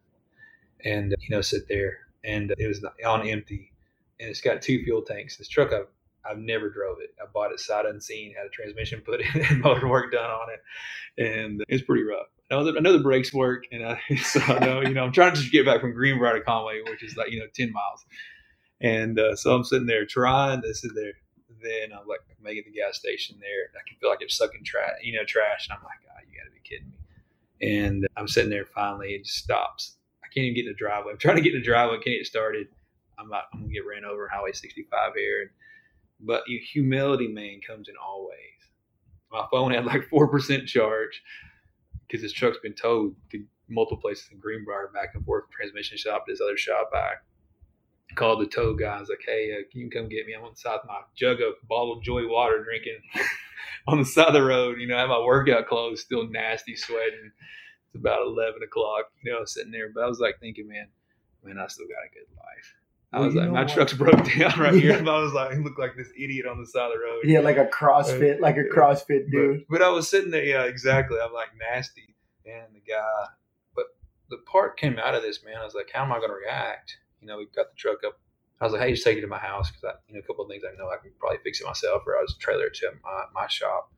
[0.86, 3.71] And you know, sit there, and it was on empty,
[4.19, 5.38] and it's got two fuel tanks.
[5.38, 5.88] This truck, I've
[6.25, 7.15] I've never drove it.
[7.21, 10.47] I bought it sight unseen, had a transmission put in, and motor work done on
[10.51, 12.27] it, and it's pretty rough.
[12.51, 15.11] Know, the, I know the brakes work, and I, so I know, you know, I'm
[15.11, 17.71] trying to just get back from Greenbrier to Conway, which is like, you know, 10
[17.71, 18.05] miles.
[18.81, 21.13] And uh, so I'm sitting there trying to sit there.
[21.61, 23.69] Then I'm like making the gas station there.
[23.75, 25.67] I can feel like it's sucking trash, you know, trash.
[25.67, 26.97] And I'm like, oh, you got to be kidding me.
[27.61, 29.97] And I'm sitting there finally, it just stops.
[30.23, 31.11] I can't even get in the driveway.
[31.11, 32.67] I'm trying to get in the driveway, can't get started.
[33.19, 35.51] I'm like, I'm to get ran over Highway 65 here.
[36.21, 38.37] But you, humility, man, comes in all ways.
[39.31, 41.21] My phone had like 4% charge
[42.10, 46.26] because this truck's been towed to multiple places in Greenbrier, back and forth, transmission shop,
[46.28, 46.89] this other shop.
[46.93, 47.14] I
[48.16, 50.34] called the tow guys like, hey, uh, can you come get me?
[50.34, 52.99] I'm on the side of my jug of bottled Joy water drinking
[53.88, 54.80] on the side of the road.
[54.80, 57.32] You know, I have my workout clothes, still nasty, sweating.
[57.88, 59.91] It's about 11 o'clock, you know, sitting there.
[59.93, 60.88] But I was like thinking, man,
[61.43, 62.76] man, I still got a good life.
[63.12, 63.70] I Well, was like, my what?
[63.74, 64.91] truck's broke down right here.
[64.91, 64.97] Yeah.
[64.97, 67.22] And I was like, I look like this idiot on the side of the road.
[67.24, 69.66] Yeah, like a CrossFit, like a CrossFit dude.
[69.70, 71.18] But, but I was sitting there, yeah, exactly.
[71.24, 73.26] I'm like nasty, and the guy.
[73.76, 73.86] But
[74.30, 75.55] the part came out of this, man.
[75.60, 76.97] I was like, how am I going to react?
[77.20, 78.20] You know, we got the truck up.
[78.62, 80.28] I was like, hey, just take it to my house because I, you know, a
[80.28, 82.68] couple of things I know I can probably fix it myself, or I was trailer
[82.68, 83.91] it to my, my shop.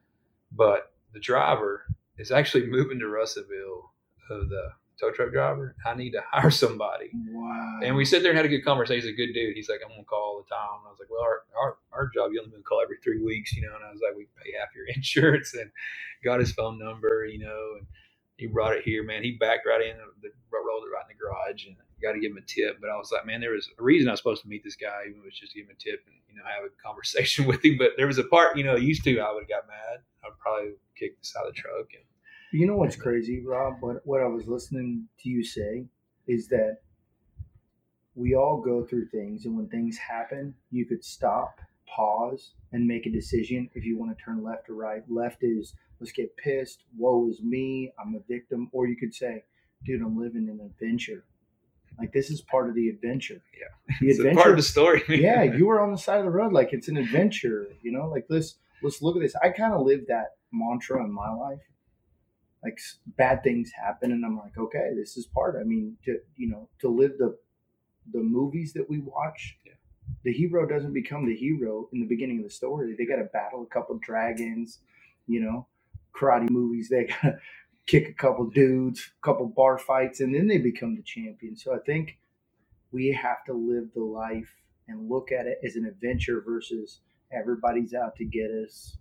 [0.52, 1.84] But the driver
[2.18, 3.90] is actually moving to Russellville.
[4.30, 4.70] Of the
[5.02, 7.12] tow truck driver, I need to hire somebody.
[7.32, 7.82] Wow.
[7.84, 9.04] And we sat there and had a good conversation.
[9.10, 9.56] He's a good dude.
[9.58, 10.80] He's like, I'm gonna call all the time.
[10.82, 13.24] And I was like, Well, our our, our job, you only gonna call every three
[13.24, 13.76] weeks, you know.
[13.76, 15.72] And I was like, We pay half your insurance, and
[16.26, 17.78] got his phone number, you know.
[17.80, 17.88] And
[18.38, 19.24] he brought it here, man.
[19.24, 22.32] He backed right in, the, rolled it right in the garage, and got to give
[22.34, 22.80] him a tip.
[22.82, 24.78] But I was like, Man, there was a reason I was supposed to meet this
[24.78, 26.74] guy, even it was just to give him a tip and you know have a
[26.86, 27.78] conversation with him.
[27.78, 30.04] But there was a part, you know, used to I would have got mad.
[30.26, 31.90] I'd probably kick the side of the truck.
[31.94, 32.06] And,
[32.52, 33.78] You know what's crazy, Rob?
[33.80, 35.86] What what I was listening to you say
[36.28, 36.80] is that
[38.16, 43.06] we all go through things, and when things happen, you could stop, pause, and make
[43.06, 45.04] a decision if you want to turn left or right.
[45.10, 49.44] Left is let's get pissed, woe is me, I'm a victim, or you could say,
[49.86, 51.24] dude, I'm living an adventure.
[52.00, 53.42] Like this is part of the adventure.
[53.60, 53.96] Yeah.
[54.02, 54.42] The It's a adventure.
[54.42, 55.04] part of the story.
[55.08, 56.52] yeah, you were on the side of the road.
[56.52, 57.68] Like it's an adventure.
[57.82, 59.36] You know, like let's let's look at this.
[59.42, 61.60] I kind of live that mantra in my life.
[62.64, 62.80] Like
[63.18, 65.58] bad things happen, and I'm like, okay, this is part.
[65.60, 67.38] I mean, to you know, to live the
[68.12, 69.58] the movies that we watch.
[69.66, 69.74] Yeah.
[70.26, 72.96] The hero doesn't become the hero in the beginning of the story.
[72.98, 74.80] They got to battle a couple dragons,
[75.28, 75.68] you know,
[76.16, 76.90] karate movies.
[76.90, 77.38] They got to
[77.88, 81.56] kick a couple dudes, a couple bar fights, and then they become the champion.
[81.58, 82.20] So I think
[82.92, 84.54] we have to live the life
[84.88, 87.02] and look at it as an adventure versus
[87.32, 88.98] everybody's out to get us.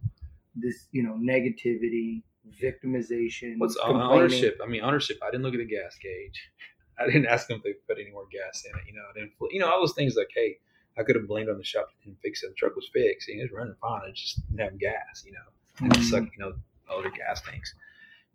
[0.57, 2.23] This, you know, negativity,
[2.63, 4.59] victimization, What's uh, ownership?
[4.63, 5.19] I mean, ownership.
[5.23, 6.51] I didn't look at the gas gauge.
[6.99, 8.87] I didn't ask them if they put any more gas in it.
[8.87, 9.33] You know, I didn't.
[9.51, 10.59] You know, all those things like, hey,
[10.99, 12.49] I could have blamed on the shop that didn't fix it.
[12.49, 13.29] The truck was fixed.
[13.29, 14.09] and It was running fine.
[14.09, 15.25] It just didn't have gas.
[15.25, 15.39] You know,
[15.81, 16.03] and it Mhm.
[16.11, 16.33] sucked.
[16.37, 16.55] You know,
[16.91, 17.75] older gas tanks.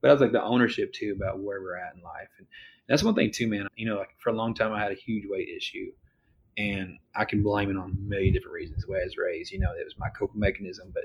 [0.01, 2.47] But I was like the ownership too about where we're at in life, and
[2.87, 3.67] that's one thing too, man.
[3.75, 5.91] You know, like for a long time I had a huge weight issue,
[6.57, 8.83] and I can blame it on a million different reasons.
[8.85, 10.91] The way I was raised, you know, it was my coping mechanism.
[10.93, 11.03] But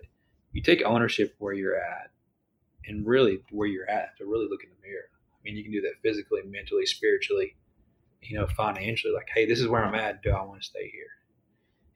[0.52, 2.10] you take ownership where you're at,
[2.86, 5.08] and really where you're at to really look in the mirror.
[5.12, 7.56] I mean, you can do that physically, mentally, spiritually,
[8.22, 9.12] you know, financially.
[9.14, 10.22] Like, hey, this is where I'm at.
[10.22, 11.08] Do I want to stay here?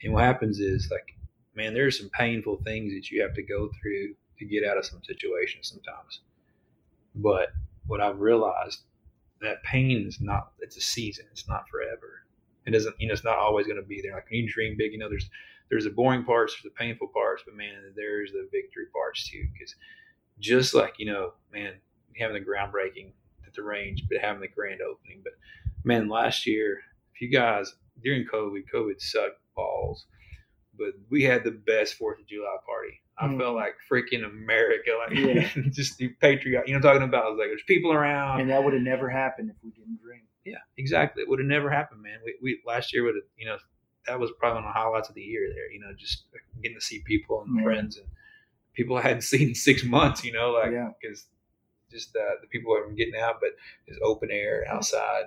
[0.02, 1.16] And what happens is, like,
[1.54, 4.84] man, there's some painful things that you have to go through to get out of
[4.84, 6.20] some situations sometimes.
[7.14, 7.50] But
[7.86, 8.80] what I've realized
[9.40, 11.26] that pain is not, it's a season.
[11.30, 12.24] It's not forever.
[12.66, 14.14] It doesn't, you know, it's not always going to be there.
[14.14, 15.28] Like when you dream big, you know, there's,
[15.70, 19.46] there's the boring parts, there's the painful parts, but man, there's the victory parts too.
[19.52, 19.74] Because
[20.38, 21.74] just like, you know, man,
[22.18, 23.12] having the groundbreaking
[23.46, 25.20] at the range, but having the grand opening.
[25.22, 25.34] But
[25.84, 26.80] man, last year,
[27.14, 30.06] if you guys, during COVID, COVID sucked balls,
[30.76, 33.00] but we had the best 4th of July party.
[33.16, 33.38] I Mm.
[33.38, 35.48] felt like freaking America, like Yeah.
[35.70, 36.66] just the patriot.
[36.66, 38.40] You know, talking about like there's people around.
[38.40, 40.22] and that would have never happened if we didn't dream.
[40.44, 41.22] yeah, exactly.
[41.22, 42.18] It would have never happened, man.
[42.24, 43.56] We, we last year would have, you know,
[44.08, 45.48] that was probably one of the highlights of the year.
[45.54, 46.24] There, you know, just
[46.60, 47.62] getting to see people and Yeah.
[47.62, 48.06] friends and
[48.74, 50.24] people I hadn't seen in six months.
[50.24, 50.90] You know, like Yeah.
[51.00, 51.26] because
[51.90, 53.50] just uh, the people were getting out, but
[53.86, 55.24] it's open air outside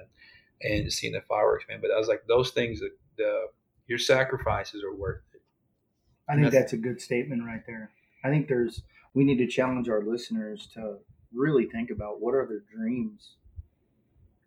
[0.62, 1.80] and seeing the fireworks, man.
[1.82, 3.48] But I was like, those things that the
[3.88, 5.42] your sacrifices are worth it.
[6.28, 7.92] I think that's- that's a good statement right there.
[8.24, 8.84] I think there's
[9.14, 10.98] we need to challenge our listeners to
[11.34, 13.36] really think about what are their dreams,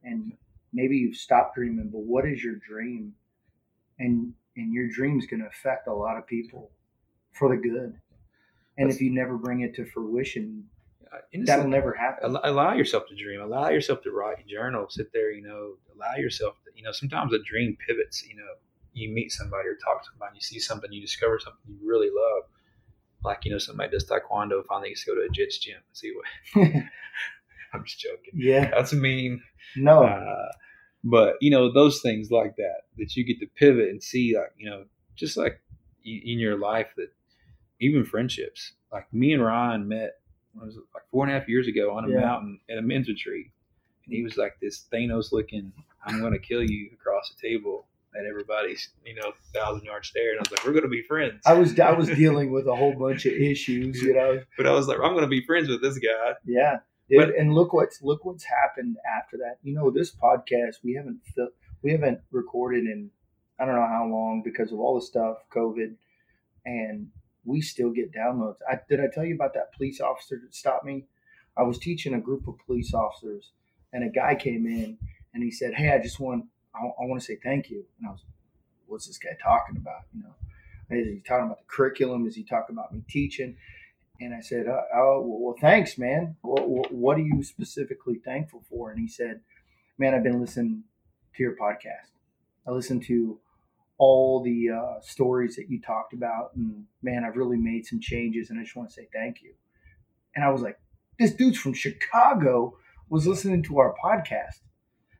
[0.05, 0.33] and
[0.73, 3.15] maybe you've stopped dreaming, but what is your dream?
[3.99, 6.71] And and your dream's going to affect a lot of people
[7.33, 7.95] for the good.
[8.81, 10.65] And if you never bring it to fruition,
[11.13, 12.37] Uh, that'll never happen.
[12.37, 13.41] Al- allow yourself to dream.
[13.41, 17.33] Allow yourself to write journal sit there you know allow yourself to, you know sometimes
[17.33, 18.53] a dream pivots you know.
[18.93, 22.11] You meet somebody or talk to somebody you see something you discover something you really
[22.11, 22.45] love.
[23.25, 25.97] Like you know somebody does taekwondo finally gets to go to a jits gym and
[26.01, 26.27] see what
[27.73, 28.35] i'm just joking.
[28.35, 29.43] Yeah, that's mean.
[29.77, 30.49] No, uh,
[31.05, 34.53] but you know those things like that that you get to pivot and see like
[34.57, 34.85] you know
[35.17, 35.61] just like
[36.05, 37.11] in your life that
[37.81, 40.13] even friendships like me and ryan met
[40.55, 42.21] what was like four and a half years ago on a Yeah.
[42.21, 43.47] mountain at a men's retreat
[44.05, 45.73] and he was like this thanos looking
[46.07, 47.87] i'm going to kill you across the table
[48.19, 51.03] at everybody's you know thousand yard stare and i was like we're going to be
[51.03, 54.41] friends I was I was dealing with a whole bunch of issues, you know.
[54.57, 56.79] but i was like i'm going to be friends with this guy Yeah,
[57.09, 59.59] dude, But- and look what's look what's happened after that.
[59.63, 61.21] You know, this podcast we haven't
[61.83, 63.11] we haven't recorded in
[63.61, 65.95] I don't know how long because of all the stuff, COVID,
[66.65, 67.09] and
[67.45, 68.57] we still get downloads.
[68.69, 71.05] I, did I tell you about that police officer that stopped me?
[71.57, 73.51] I was teaching a group of police officers,
[73.93, 74.99] and a guy came in
[75.35, 78.09] and he said, "Hey, I just want I, I want to say thank you." And
[78.09, 78.25] I was,
[78.87, 80.35] "What's this guy talking about?" You know,
[80.91, 82.27] is he talking about the curriculum?
[82.27, 83.57] Is he talking about me teaching?
[84.21, 86.37] And I said, uh, "Oh, well, well, thanks, man.
[86.43, 89.41] What, what are you specifically thankful for?" And he said,
[89.99, 90.85] "Man, I've been listening
[91.37, 92.11] to your podcast.
[92.67, 93.39] I listened to
[94.01, 98.51] all the uh, stories that you talked about, and man, I've really made some changes,
[98.51, 99.55] and I just want to say thank you."
[100.35, 100.81] And I was like,
[101.19, 102.77] "This dude's from Chicago
[103.09, 104.61] was listening to our podcast."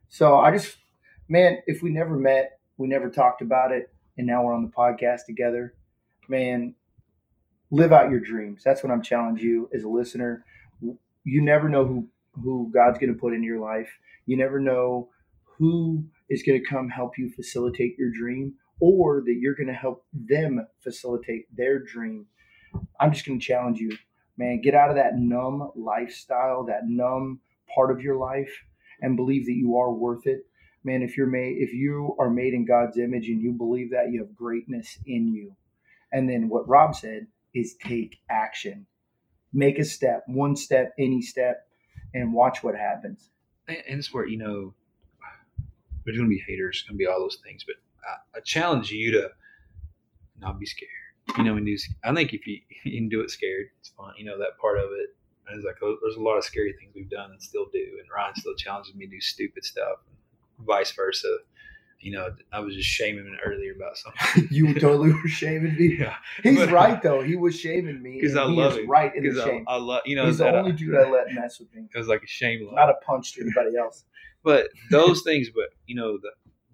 [0.09, 0.77] So I just,
[1.29, 4.71] man, if we never met, we never talked about it, and now we're on the
[4.71, 5.75] podcast together,
[6.27, 6.75] man
[7.71, 8.61] live out your dreams.
[8.63, 10.45] That's what I'm challenging you as a listener.
[10.81, 13.89] You never know who who God's going to put in your life.
[14.25, 15.09] You never know
[15.57, 19.73] who is going to come help you facilitate your dream or that you're going to
[19.73, 22.27] help them facilitate their dream.
[22.99, 23.97] I'm just going to challenge you,
[24.37, 27.41] man, get out of that numb lifestyle, that numb
[27.75, 28.51] part of your life
[29.01, 30.41] and believe that you are worth it.
[30.83, 34.11] Man, if you're made if you are made in God's image and you believe that,
[34.11, 35.55] you have greatness in you.
[36.13, 38.87] And then what Rob said, is take action.
[39.53, 41.67] Make a step, one step, any step,
[42.13, 43.29] and watch what happens.
[43.67, 44.73] and it's where you know
[46.05, 46.83] There's to be haters.
[46.87, 47.63] To be all those things.
[47.65, 49.29] But I, I, challenge you to
[50.39, 50.89] not be scared.
[51.37, 54.13] You know, and do, I think if you, you can do it scared, it's fun.
[54.17, 55.15] You know, that part of it.
[55.53, 57.79] Is like, oh, there's a lot of scary things we've done and still do.
[57.99, 61.27] And Ryan still challenges me to do stupid stuff, and vice versa
[62.01, 64.47] you know, I was just shaming him earlier about something.
[64.51, 65.97] you totally were shaming me.
[65.99, 67.21] Yeah, he's but, right though.
[67.21, 68.77] He was shaming me because I he love.
[68.87, 69.65] Right in the shame.
[69.67, 70.25] I, I love you know.
[70.25, 71.87] he's the only I- dude I let mess with me.
[71.93, 72.67] It was like a shame.
[72.71, 74.03] Not a punch to anybody else.
[74.43, 75.49] but those things.
[75.53, 76.31] But you know, the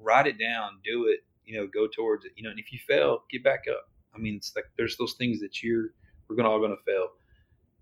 [0.07, 1.19] write it down, do it.
[1.45, 2.31] You know, go towards it.
[2.35, 3.89] You know, and if you fail, get back up.
[4.15, 5.89] I mean, it's like there's those things that you're
[6.27, 7.09] we're gonna all gonna fail.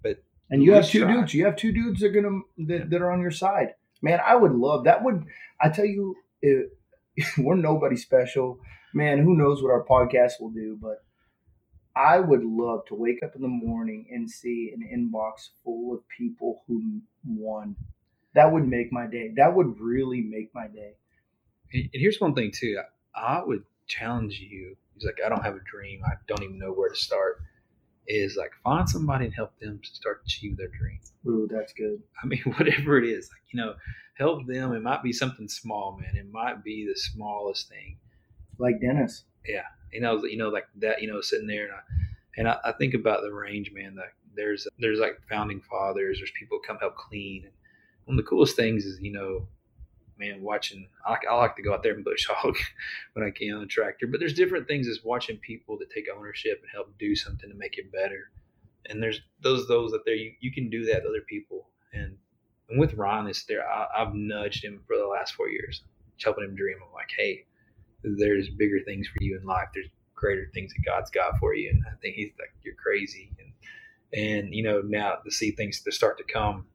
[0.04, 1.14] But and you have two try.
[1.14, 1.34] dudes.
[1.34, 3.76] You have two dudes that are gonna that, that are on your side.
[4.02, 5.04] Man, I would love that.
[5.04, 5.26] Would
[5.62, 6.16] I tell you?
[6.42, 6.70] If,
[7.38, 8.60] we're nobody special,
[8.94, 9.20] man.
[9.20, 10.78] Who knows what our podcast will do?
[10.80, 11.04] But
[11.96, 16.02] I would love to wake up in the morning and see an inbox full of
[16.10, 17.76] people who won.
[18.34, 19.32] That would make my day.
[19.38, 20.96] That would really make my day.
[21.76, 22.78] And, here's one thing too.
[23.16, 24.76] I, I would challenge you.
[24.94, 26.02] He's like, I don't have a dream.
[26.06, 27.42] I don't even know where to start.
[28.08, 31.00] Is like find somebody and help them to start to achieve their dream.
[31.28, 32.02] Ooh, that's good.
[32.24, 33.74] I mean, whatever it is, like you know,
[34.18, 34.74] help them.
[34.74, 36.16] It might be something small, man.
[36.16, 37.98] It might be the smallest thing.
[38.60, 39.24] Like Dennis.
[39.48, 41.02] Yeah, you know, you know, like that.
[41.02, 41.80] You know, sitting there and I,
[42.38, 43.96] and I, I think about the range, man.
[43.96, 46.20] That there's there's like founding fathers.
[46.20, 47.44] There's people come help clean.
[47.44, 47.54] And
[48.06, 49.48] one of the coolest things is you know,
[50.18, 50.88] man, watching.
[51.05, 52.57] I like, to go out there and bush hog
[53.13, 54.07] when I can on the tractor.
[54.07, 57.55] But there's different things as watching people that take ownership and help do something to
[57.55, 58.32] make it better.
[58.88, 61.68] And there's those those that there you, you can do that to other people.
[61.93, 62.18] And
[62.70, 63.68] and with Ron, it's there.
[63.68, 65.82] I, I've nudged him for the last four years,
[66.24, 66.78] helping him dream.
[66.86, 67.45] I'm like, hey,
[68.03, 69.70] there's bigger things for you in life.
[69.74, 71.70] There's greater things that God's got for you.
[71.70, 73.32] And I think he's like, you're crazy.
[73.39, 73.51] And
[74.13, 76.66] and you know now to see things to start to come,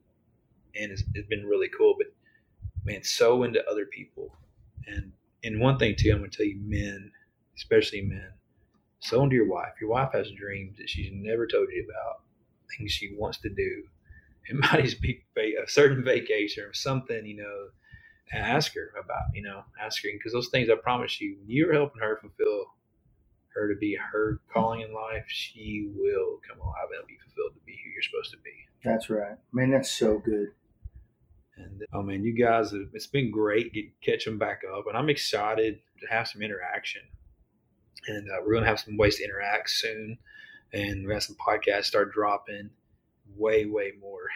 [0.75, 1.95] and it's, it's been really cool.
[1.97, 2.07] But
[2.83, 4.35] man, so into other people.
[4.87, 5.13] And
[5.43, 7.11] and one thing too, I'm to tell you, men,
[7.57, 8.31] especially men,
[8.99, 9.73] so into your wife.
[9.79, 12.21] Your wife has dreams that she's never told you about,
[12.77, 13.83] things she wants to do.
[14.47, 17.67] It might just be a certain vacation or something, you know.
[18.33, 21.73] Ask her about, you know, ask her because those things I promise you, when you're
[21.73, 22.67] helping her fulfill
[23.53, 27.65] her to be her calling in life, she will come alive and be fulfilled to
[27.65, 28.53] be who you're supposed to be.
[28.83, 29.37] That's right.
[29.51, 30.49] Man, that's so good.
[31.57, 34.97] And oh man, you guys, have, it's been great get, catch them back up, and
[34.97, 37.01] I'm excited to have some interaction.
[38.07, 40.17] And uh, we're gonna have some ways to interact soon,
[40.73, 42.69] and we have some podcasts start dropping
[43.35, 44.27] way, way more.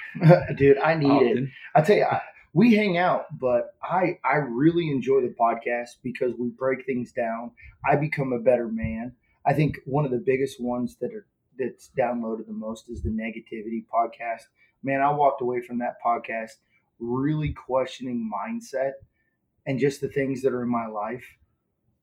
[0.55, 1.49] Dude, I need it.
[1.73, 2.21] I tell you, I,
[2.53, 7.51] we hang out, but I I really enjoy the podcast because we break things down.
[7.85, 9.13] I become a better man.
[9.45, 11.25] I think one of the biggest ones that are
[11.57, 14.43] that's downloaded the most is the negativity podcast.
[14.83, 16.55] Man, I walked away from that podcast
[16.99, 18.93] really questioning mindset
[19.65, 21.25] and just the things that are in my life.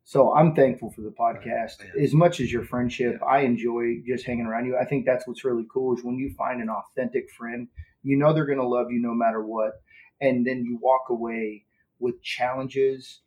[0.04, 1.84] So I'm thankful for the podcast.
[1.94, 2.02] Yeah.
[2.02, 4.76] As much as your friendship, I enjoy just hanging around you.
[4.76, 7.68] I think that's what's really cool is when you find an authentic friend,
[8.02, 9.74] you know they're going to love you no matter what
[10.22, 11.64] and then you walk away
[11.98, 13.20] with challenges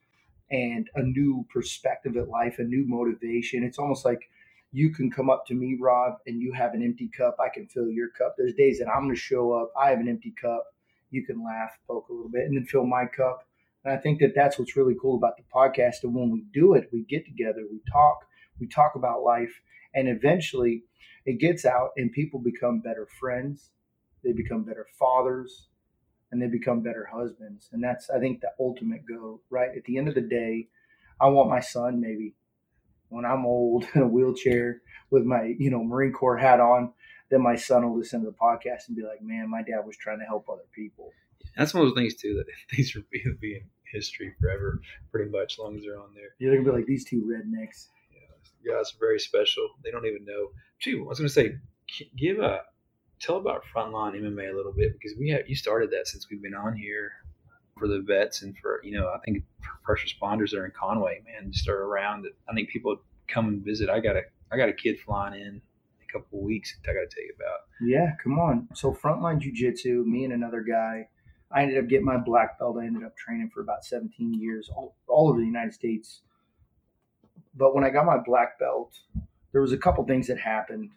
[0.50, 3.64] and a new perspective at life, a new motivation.
[3.64, 4.22] It's almost like
[4.72, 7.36] you can come up to me, Rob, and you have an empty cup.
[7.40, 8.36] I can fill your cup.
[8.38, 9.72] There's days that I'm going to show up.
[9.80, 10.66] I have an empty cup.
[11.16, 13.48] You can laugh, poke a little bit, and then fill my cup.
[13.84, 16.04] And I think that that's what's really cool about the podcast.
[16.04, 18.26] And when we do it, we get together, we talk,
[18.60, 19.62] we talk about life,
[19.94, 20.84] and eventually
[21.26, 23.72] it gets out, and people become better friends.
[24.24, 25.68] They become better fathers
[26.32, 27.70] and they become better husbands.
[27.72, 29.70] And that's, I think, the ultimate goal, right?
[29.76, 30.68] At the end of the day,
[31.22, 32.36] I want my son maybe
[33.10, 36.92] when I'm old in a wheelchair with my, you know, Marine Corps hat on,
[37.30, 39.98] then my son will listen to the podcast and be like, man, my dad was
[39.98, 41.12] trying to help other people.
[41.58, 42.46] That's one of those things too that
[42.76, 46.36] these are being be in history forever, pretty much, as long as they're on there.
[46.40, 47.88] You're going to be like, these two rednecks.
[48.12, 49.70] Yeah, guys are very special.
[49.84, 50.48] They don't even know.
[50.82, 51.56] Too, I was going to say,
[52.18, 52.62] give a
[53.20, 56.42] tell about frontline MMA a little bit because we have you started that since we've
[56.42, 57.12] been on here
[57.78, 60.72] for the vets and for you know I think for first responders that are in
[60.72, 62.26] Conway, man, just are around.
[62.50, 62.98] I think people
[63.28, 63.90] come and visit.
[63.90, 64.22] I got a
[64.52, 65.62] I got a kid flying in
[66.16, 66.76] couple weeks.
[66.84, 67.60] that I got to tell you about.
[67.82, 68.68] Yeah, come on.
[68.74, 71.10] So frontline jujitsu, me and another guy.
[71.52, 72.78] I ended up getting my black belt.
[72.80, 76.22] I ended up training for about 17 years, all, all over the United States.
[77.56, 78.94] But when I got my black belt,
[79.52, 80.90] there was a couple things that happened.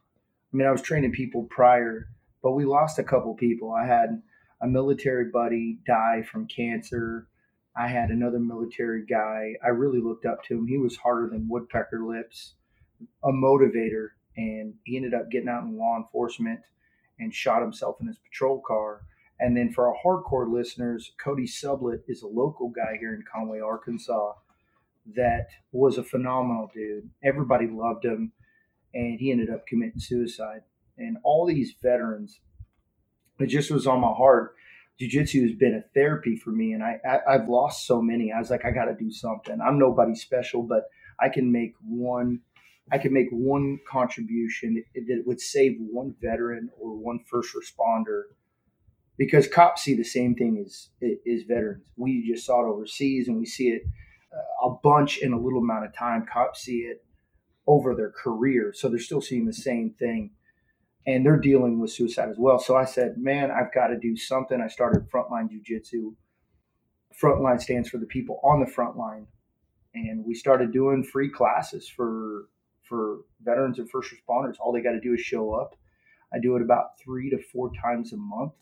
[0.53, 2.09] I mean, I was training people prior,
[2.43, 3.73] but we lost a couple people.
[3.73, 4.23] I had
[4.63, 7.29] a military buddy die from cancer.
[7.77, 9.53] I had another military guy.
[9.65, 10.67] I really looked up to him.
[10.67, 12.55] He was harder than woodpecker lips,
[13.23, 14.09] a motivator,
[14.39, 16.61] and he ended up getting out in law enforcement
[17.19, 19.03] and shot himself in his patrol car.
[19.41, 23.61] And then for our hardcore listeners, Cody Sublett is a local guy here in Conway,
[23.61, 24.33] Arkansas,
[25.17, 27.09] that was a phenomenal dude.
[27.25, 28.33] Everybody loved him,
[28.95, 30.63] and he ended up committing suicide.
[30.97, 32.41] And all these veterans,
[33.39, 34.55] it just was on my heart.
[34.99, 38.33] Jiu-jitsu has been a therapy for me, and I, I I've lost so many.
[38.33, 39.61] I was like, I got to do something.
[39.61, 40.85] I'm nobody special, but
[41.21, 42.41] I can make one.
[42.91, 48.23] I could make one contribution that would save one veteran or one first responder
[49.19, 51.83] because cops see the same thing as as veterans.
[51.97, 53.83] We just saw it overseas, and we see it
[54.33, 56.25] uh, a bunch in a little amount of time.
[56.33, 57.05] Cops see it
[57.67, 60.31] over their career, so they're still seeing the same thing,
[61.07, 62.59] and they're dealing with suicide as well.
[62.59, 66.15] So I said, "Man, I've got to do something." I started Frontline Jiu Jitsu.
[67.21, 69.27] Frontline stands for the people on the front line,
[69.95, 72.49] and we started doing free classes for
[72.89, 74.55] for veterans and first responders.
[74.61, 75.75] All they got to do is show up.
[76.33, 78.53] I do it about three to four times a month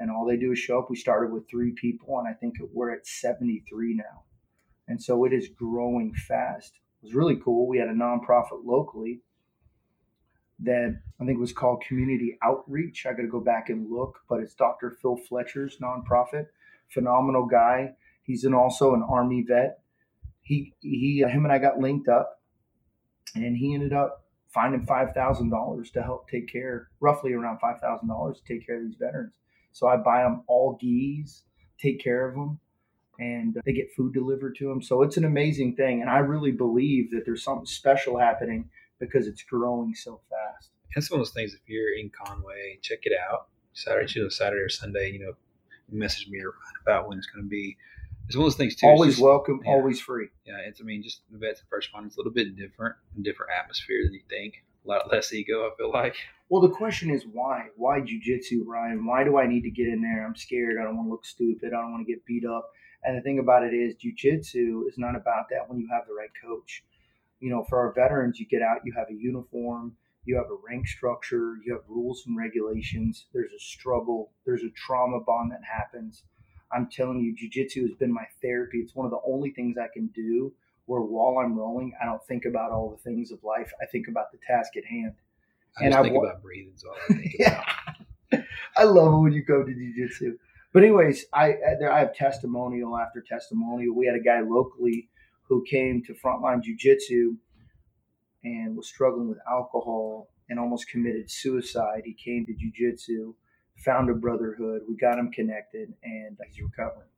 [0.00, 0.88] and all they do is show up.
[0.88, 4.24] We started with three people, and I think we're at 73 now.
[4.88, 6.80] And so it is growing fast.
[7.02, 7.68] It was really cool.
[7.68, 9.20] We had a nonprofit locally
[10.58, 13.04] that I think was called Community Outreach.
[13.06, 14.90] I got to go back and look, but it's Dr.
[14.90, 16.46] Phil Fletcher's nonprofit.
[16.88, 17.92] Phenomenal guy.
[18.22, 19.80] He's an also an Army vet.
[20.40, 22.39] He he him and I got linked up,
[23.34, 27.80] and he ended up finding five thousand dollars to help take care, roughly around five
[27.80, 29.34] thousand dollars to take care of these veterans.
[29.72, 31.44] So I buy them all gis,
[31.80, 32.58] take care of them,
[33.18, 34.82] and they get food delivered to them.
[34.82, 36.00] So it's an amazing thing.
[36.00, 38.68] And I really believe that there's something special happening
[38.98, 40.70] because it's growing so fast.
[40.94, 41.54] That's one of those things.
[41.54, 43.48] If you're in Conway, check it out.
[43.72, 45.32] Saturday, Saturday or Sunday, you know,
[45.92, 46.40] message me
[46.82, 47.76] about when it's going to be.
[48.30, 48.86] It's one of those things too.
[48.86, 50.28] Always just, welcome, yeah, always free.
[50.46, 50.80] Yeah, it's.
[50.80, 51.88] I mean, just the vets and first.
[51.92, 54.54] It's a little bit different, different atmosphere than you think.
[54.84, 56.14] A lot less ego, I feel like.
[56.48, 57.64] Well, the question is why?
[57.76, 59.04] Why jujitsu, Ryan?
[59.04, 60.24] Why do I need to get in there?
[60.24, 60.76] I'm scared.
[60.80, 61.72] I don't want to look stupid.
[61.74, 62.70] I don't want to get beat up.
[63.02, 66.14] And the thing about it is, jujitsu is not about that when you have the
[66.14, 66.84] right coach.
[67.40, 70.58] You know, for our veterans, you get out, you have a uniform, you have a
[70.64, 73.26] rank structure, you have rules and regulations.
[73.32, 76.22] There's a struggle, there's a trauma bond that happens.
[76.72, 78.78] I'm telling you, jujitsu has been my therapy.
[78.78, 80.52] It's one of the only things I can do
[80.86, 83.72] where while I'm rolling, I don't think about all the things of life.
[83.80, 85.14] I think about the task at hand.
[85.80, 86.72] I and I think about breathing.
[86.76, 87.64] So I think yeah.
[88.76, 90.36] I love it when you go to jiu-jitsu.
[90.72, 91.54] But anyways, I
[91.90, 93.94] I have testimonial after testimonial.
[93.94, 95.08] We had a guy locally
[95.48, 97.34] who came to Frontline Jiu-Jitsu
[98.44, 102.02] and was struggling with alcohol and almost committed suicide.
[102.04, 103.34] He came to Jiu-Jitsu,
[103.84, 104.82] found a brotherhood.
[104.88, 107.08] We got him connected, and he's recovering.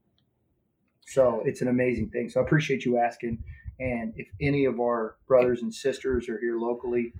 [1.06, 2.28] So it's an amazing thing.
[2.30, 3.42] So I appreciate you asking.
[3.80, 7.12] And if any of our brothers and sisters are here locally,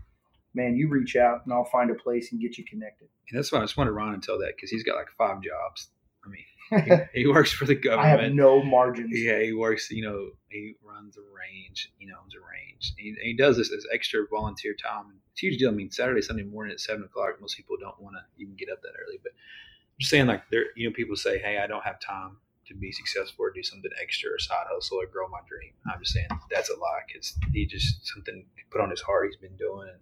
[0.55, 3.09] man, you reach out and I'll find a place and get you connected.
[3.29, 5.43] And that's why I just wanted Ron to tell that because he's got like five
[5.43, 5.89] jobs.
[6.25, 6.93] I mean, he,
[7.23, 8.21] he, works for the government.
[8.21, 9.11] I have no margins.
[9.13, 9.91] Yeah, he works.
[9.91, 11.93] You know, he runs a range.
[11.99, 12.93] You know, owns a range.
[12.99, 15.07] And he, he does this as extra volunteer time.
[15.33, 15.71] It's a huge deal.
[15.71, 17.41] I mean, Saturday, Sunday morning at seven o'clock.
[17.41, 19.19] Most people don't want to even get up that early.
[19.23, 20.67] But I'm just saying, like, there.
[20.77, 23.91] You know, people say, "Hey, I don't have time to be successful or do something
[24.01, 27.37] extra or side hustle or grow my dream." I'm just saying that's a lie because
[27.53, 29.27] he just something put on his heart.
[29.27, 30.01] He's been doing, and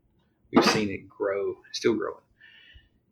[0.53, 2.23] we've seen it grow, still growing.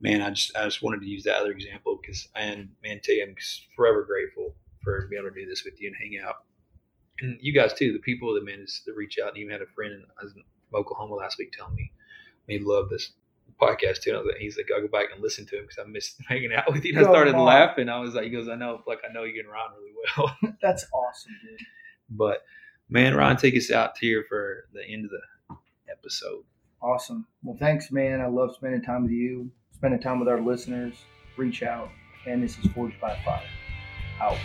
[0.01, 3.14] Man, I just I just wanted to use that other example because and man, tell
[3.14, 3.34] you, I'm
[3.74, 6.36] forever grateful for being able to do this with you and hang out.
[7.20, 9.30] And you guys too, the people that managed to reach out.
[9.30, 10.05] And even had a friend in,
[10.74, 11.90] Oklahoma last week telling me
[12.46, 13.12] he loved this
[13.61, 14.11] podcast too.
[14.11, 15.88] And I was like, he's like, I'll go back and listen to him because I
[15.88, 16.96] missed hanging out with you.
[16.96, 17.88] And I started laughing.
[17.88, 20.55] I was like, he goes, I know, like I know you and Ron really well.
[20.62, 21.61] That's awesome, dude.
[22.11, 22.44] But
[22.88, 25.57] man, Ron, take us out here for the end of the
[25.90, 26.44] episode.
[26.80, 27.26] Awesome.
[27.42, 28.20] Well, thanks, man.
[28.20, 30.95] I love spending time with you, spending time with our listeners.
[31.37, 31.91] Reach out.
[32.26, 33.47] And this is Forged by Fire.
[34.20, 34.37] Out.